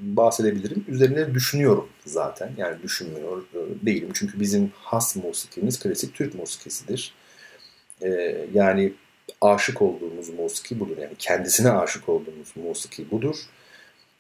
bahsedebilirim. 0.02 0.86
Üzerine 0.88 1.34
düşünüyorum 1.34 1.88
zaten. 2.06 2.52
Yani 2.58 2.84
düşünmüyor 2.84 3.44
e, 3.54 3.86
değilim. 3.86 4.10
Çünkü 4.14 4.40
bizim 4.40 4.72
has 4.76 5.16
musikimiz 5.16 5.80
klasik 5.80 6.16
Türk 6.16 6.36
musikisidir. 6.36 7.14
Yani 8.54 8.94
aşık 9.42 9.82
olduğumuz 9.82 10.30
musiki 10.30 10.80
budur. 10.80 10.98
Yani 10.98 11.14
kendisine 11.20 11.72
aşık 11.72 12.10
olduğumuz 12.10 12.48
musiki 12.56 13.12
budur. 13.12 13.36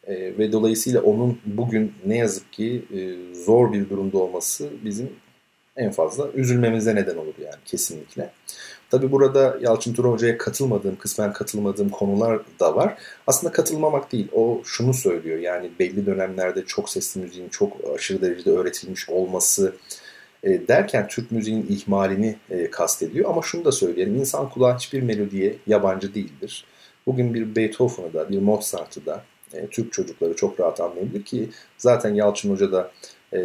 E, 0.08 0.38
ve 0.38 0.52
dolayısıyla 0.52 1.02
onun 1.02 1.40
bugün 1.46 1.94
ne 2.06 2.18
yazık 2.18 2.54
ki 2.54 2.86
e, 2.94 3.00
zor 3.36 3.74
bir 3.74 3.90
durumda 3.90 4.18
olması 4.18 4.70
bizim 4.84 5.10
En 5.76 5.92
fazla 5.92 6.32
üzülmemize 6.32 6.96
neden 6.96 7.16
olur 7.16 7.34
yani 7.40 7.56
kesinlikle. 7.66 8.32
Tabi 8.90 9.12
burada 9.12 9.58
Yalçın 9.62 9.94
Turan 9.94 10.12
Hoca'ya 10.12 10.38
katılmadığım, 10.38 10.96
kısmen 10.96 11.34
katılmadığım 11.34 11.90
konular 11.90 12.42
da 12.60 12.76
var. 12.76 12.98
Aslında 13.28 13.54
katılmamak 13.54 14.12
değil, 14.12 14.28
o 14.34 14.62
şunu 14.66 14.94
söylüyor. 14.94 15.40
Yani 15.40 15.72
belli 15.80 16.06
dönemlerde 16.06 16.66
çok 16.66 16.90
sesli 16.90 17.22
müziğin 17.22 17.50
çok 17.50 17.78
aşırı 17.96 18.22
derecede 18.22 18.50
öğretilmiş 18.50 19.10
olması 19.10 19.76
e, 20.44 20.68
derken 20.68 21.08
Türk 21.08 21.32
müziğinin 21.32 21.68
ihmalini 21.70 22.36
e, 22.50 22.72
kastediyor. 22.72 23.30
Ama 23.30 23.42
şunu 23.42 23.66
da 23.66 23.72
söyleyelim, 23.72 24.16
insan 24.16 24.50
kulağı 24.50 24.76
hiçbir 24.76 25.02
melodiye 25.02 25.56
yabancı 25.68 26.14
değildir. 26.14 26.66
Bugün 27.06 27.34
bir 27.34 27.56
Beethoven'ı 27.56 28.14
da, 28.14 28.30
bir 28.30 28.40
Mozart'ı 28.40 29.06
da 29.06 29.24
e, 29.54 29.68
Türk 29.68 29.94
çocukları 29.94 30.36
çok 30.36 30.60
rahat 30.60 30.82
anlayabilir 30.82 31.24
ki 31.24 31.50
zaten 31.78 32.14
Yalçın 32.14 32.52
Hoca 32.52 32.72
da 32.72 32.92
e, 33.34 33.42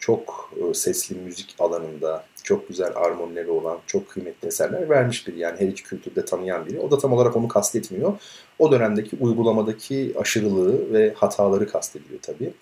çok 0.00 0.52
e, 0.56 0.74
sesli 0.74 1.16
müzik 1.16 1.54
alanında 1.58 2.24
çok 2.42 2.68
güzel 2.68 2.92
armonileri 2.94 3.50
olan 3.50 3.78
çok 3.86 4.08
kıymetli 4.10 4.48
eserler 4.48 4.88
vermiş 4.88 5.28
biri. 5.28 5.38
Yani 5.38 5.60
her 5.60 5.68
iki 5.68 5.82
kültürde 5.82 6.24
tanıyan 6.24 6.66
biri. 6.66 6.80
O 6.80 6.90
da 6.90 6.98
tam 6.98 7.12
olarak 7.12 7.36
onu 7.36 7.48
kastetmiyor. 7.48 8.12
O 8.58 8.72
dönemdeki 8.72 9.16
uygulamadaki 9.20 10.14
aşırılığı 10.18 10.92
ve 10.92 11.12
hataları 11.14 11.68
kastediyor 11.68 12.20
tabii. 12.22 12.52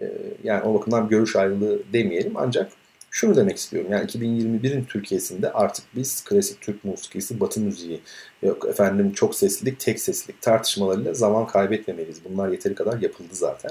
E, 0.00 0.12
yani 0.44 0.62
o 0.62 0.74
bakımdan 0.74 1.08
görüş 1.08 1.36
ayrılığı 1.36 1.82
demeyelim 1.92 2.32
ancak 2.36 2.72
şunu 3.14 3.36
demek 3.36 3.56
istiyorum. 3.56 3.92
Yani 3.92 4.06
2021'in 4.06 4.84
Türkiye'sinde 4.84 5.52
artık 5.52 5.84
biz 5.96 6.24
klasik 6.24 6.60
Türk 6.60 6.84
musikisi, 6.84 7.40
batı 7.40 7.60
müziği, 7.60 8.00
yok 8.42 8.66
efendim 8.68 9.12
çok 9.12 9.34
seslilik, 9.34 9.80
tek 9.80 10.00
seslilik 10.00 10.42
tartışmalarıyla 10.42 11.14
zaman 11.14 11.46
kaybetmemeliyiz. 11.46 12.24
Bunlar 12.24 12.48
yeteri 12.48 12.74
kadar 12.74 13.00
yapıldı 13.00 13.28
zaten. 13.32 13.70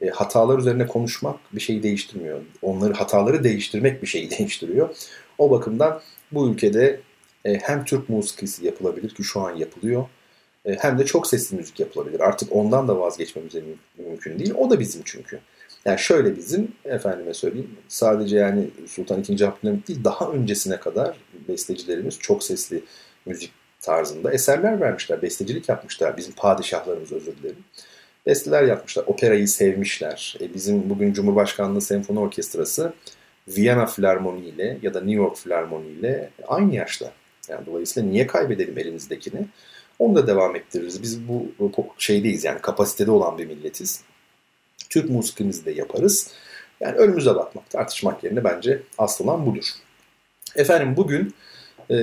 E, 0.00 0.08
hatalar 0.08 0.58
üzerine 0.58 0.86
konuşmak 0.86 1.36
bir 1.52 1.60
şeyi 1.60 1.82
değiştirmiyor. 1.82 2.40
Onları 2.62 2.92
hataları 2.92 3.44
değiştirmek 3.44 4.02
bir 4.02 4.06
şeyi 4.06 4.30
değiştiriyor. 4.38 4.96
O 5.38 5.50
bakımdan 5.50 6.00
bu 6.32 6.48
ülkede 6.48 7.00
e, 7.44 7.54
hem 7.54 7.84
Türk 7.84 8.08
musikisi 8.08 8.66
yapılabilir 8.66 9.14
ki 9.14 9.24
şu 9.24 9.40
an 9.40 9.56
yapılıyor. 9.56 10.06
E, 10.64 10.74
hem 10.74 10.98
de 10.98 11.04
çok 11.04 11.26
sesli 11.26 11.56
müzik 11.56 11.80
yapılabilir. 11.80 12.20
Artık 12.20 12.56
ondan 12.56 12.88
da 12.88 13.00
vazgeçmemiz 13.00 13.54
mümkün 13.98 14.38
değil. 14.38 14.54
O 14.56 14.70
da 14.70 14.80
bizim 14.80 15.02
çünkü. 15.04 15.40
Yani 15.84 15.98
şöyle 15.98 16.36
bizim 16.36 16.72
efendime 16.84 17.34
söyleyeyim 17.34 17.70
sadece 17.88 18.36
yani 18.36 18.70
Sultan 18.88 19.18
II. 19.28 19.44
Abdülhamit 19.44 19.88
değil 19.88 20.04
daha 20.04 20.30
öncesine 20.30 20.80
kadar 20.80 21.16
bestecilerimiz 21.48 22.18
çok 22.18 22.44
sesli 22.44 22.82
müzik 23.26 23.52
tarzında 23.80 24.32
eserler 24.32 24.80
vermişler. 24.80 25.22
Bestecilik 25.22 25.68
yapmışlar. 25.68 26.16
Bizim 26.16 26.34
padişahlarımız 26.34 27.12
özür 27.12 27.36
dilerim. 27.36 27.64
Besteler 28.26 28.62
yapmışlar. 28.62 29.04
Operayı 29.06 29.48
sevmişler. 29.48 30.36
E 30.40 30.54
bizim 30.54 30.90
bugün 30.90 31.12
Cumhurbaşkanlığı 31.12 31.80
Senfoni 31.80 32.18
Orkestrası 32.18 32.92
Viyana 33.48 33.86
Filarmoni 33.86 34.44
ile 34.44 34.78
ya 34.82 34.94
da 34.94 35.00
New 35.00 35.22
York 35.22 35.36
Filarmoni 35.36 35.88
ile 35.88 36.30
aynı 36.48 36.74
yaşta. 36.74 37.12
Yani 37.48 37.66
dolayısıyla 37.66 38.08
niye 38.08 38.26
kaybedelim 38.26 38.78
elimizdekini? 38.78 39.46
Onu 39.98 40.14
da 40.14 40.26
devam 40.26 40.56
ettiririz. 40.56 41.02
Biz 41.02 41.28
bu, 41.28 41.46
şeydeyiz 41.98 42.44
yani 42.44 42.60
kapasitede 42.60 43.10
olan 43.10 43.38
bir 43.38 43.46
milletiz. 43.46 44.04
Türk 44.92 45.10
musikimizi 45.10 45.64
de 45.64 45.70
yaparız. 45.70 46.30
Yani 46.80 46.96
önümüze 46.96 47.34
bakmak, 47.34 47.70
tartışmak 47.70 48.24
yerine 48.24 48.44
bence 48.44 48.82
asıl 48.98 49.24
olan 49.24 49.46
budur. 49.46 49.64
Efendim 50.56 50.96
bugün 50.96 51.34
e, 51.90 51.96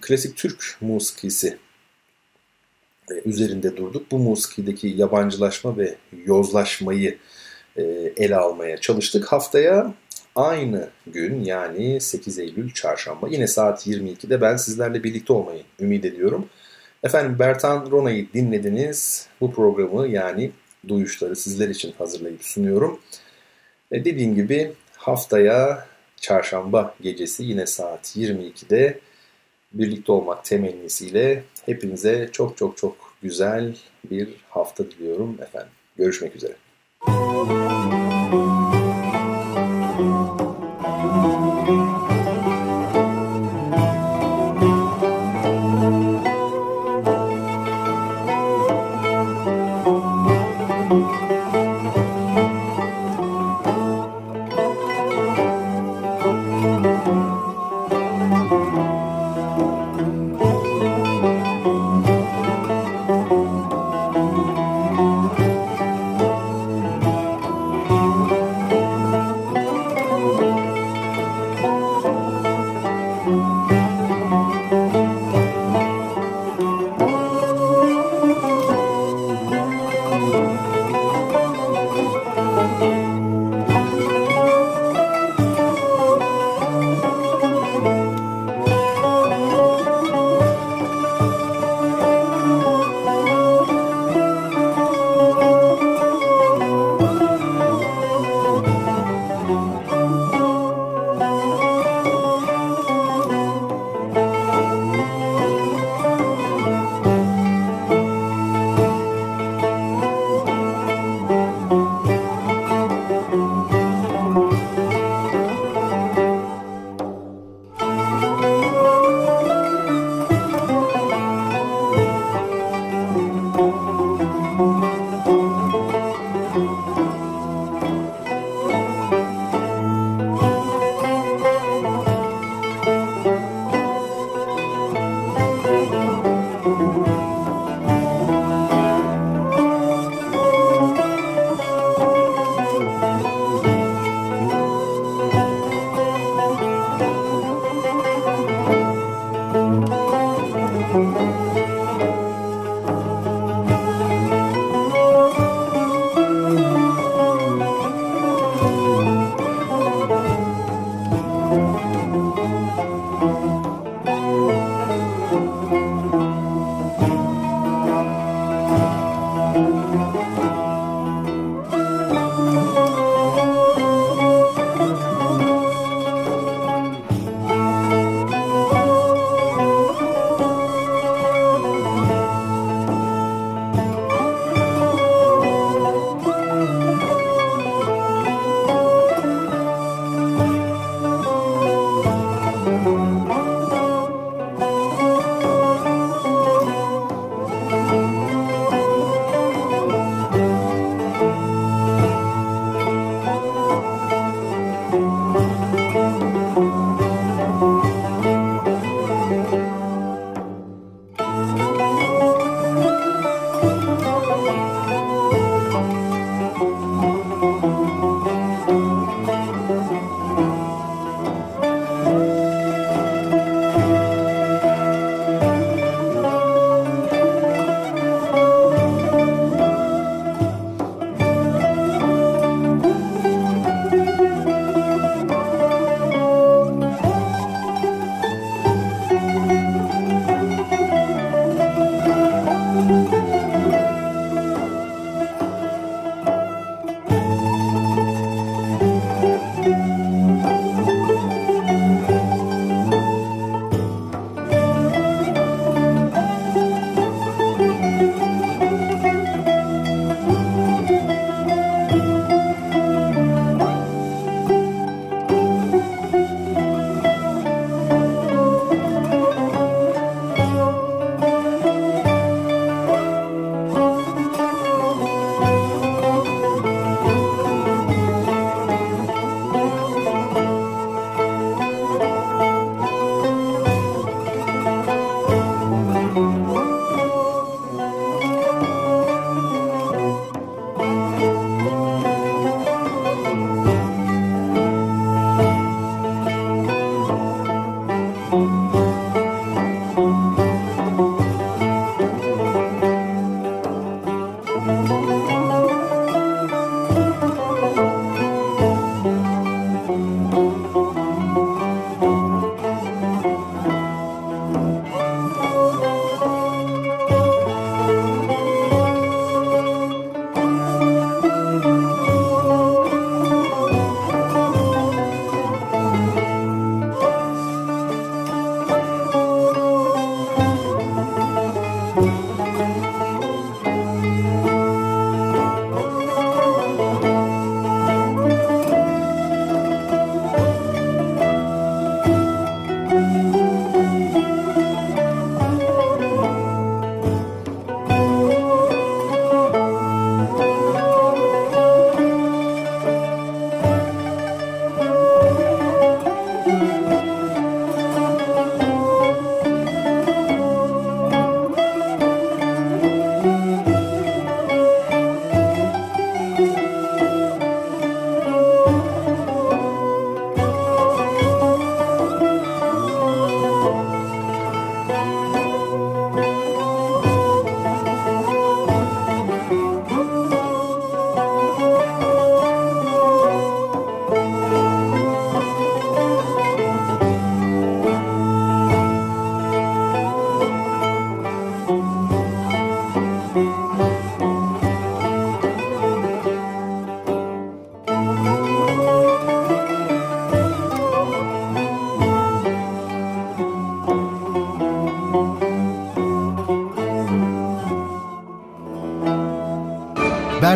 klasik 0.00 0.36
Türk 0.36 0.76
musikisi 0.80 1.58
e, 3.10 3.14
üzerinde 3.24 3.76
durduk. 3.76 4.10
Bu 4.10 4.18
musikideki 4.18 4.88
yabancılaşma 4.88 5.76
ve 5.78 5.94
yozlaşmayı 6.26 7.18
e, 7.76 7.82
ele 8.16 8.36
almaya 8.36 8.76
çalıştık. 8.76 9.32
Haftaya 9.32 9.94
aynı 10.34 10.88
gün 11.06 11.44
yani 11.44 12.00
8 12.00 12.38
Eylül 12.38 12.70
çarşamba 12.72 13.28
yine 13.28 13.46
saat 13.46 13.86
22'de 13.86 14.40
ben 14.40 14.56
sizlerle 14.56 15.04
birlikte 15.04 15.32
olmayı 15.32 15.62
ümit 15.80 16.04
ediyorum. 16.04 16.48
Efendim 17.02 17.38
Bertan 17.38 17.90
Rona'yı 17.90 18.32
dinlediniz. 18.32 19.26
Bu 19.40 19.54
programı 19.54 20.08
yani 20.08 20.50
duyuşları 20.88 21.36
sizler 21.36 21.68
için 21.68 21.92
hazırlayıp 21.98 22.44
sunuyorum. 22.44 23.00
E 23.92 24.04
dediğim 24.04 24.34
gibi 24.34 24.72
haftaya 24.96 25.86
çarşamba 26.16 26.94
gecesi 27.00 27.44
yine 27.44 27.66
saat 27.66 28.16
22'de 28.16 29.00
birlikte 29.72 30.12
olmak 30.12 30.44
temennisiyle 30.44 31.44
hepinize 31.66 32.28
çok 32.32 32.56
çok 32.56 32.76
çok 32.76 32.96
güzel 33.22 33.76
bir 34.10 34.28
hafta 34.50 34.90
diliyorum 34.90 35.38
efendim. 35.42 35.72
Görüşmek 35.96 36.36
üzere. 36.36 36.54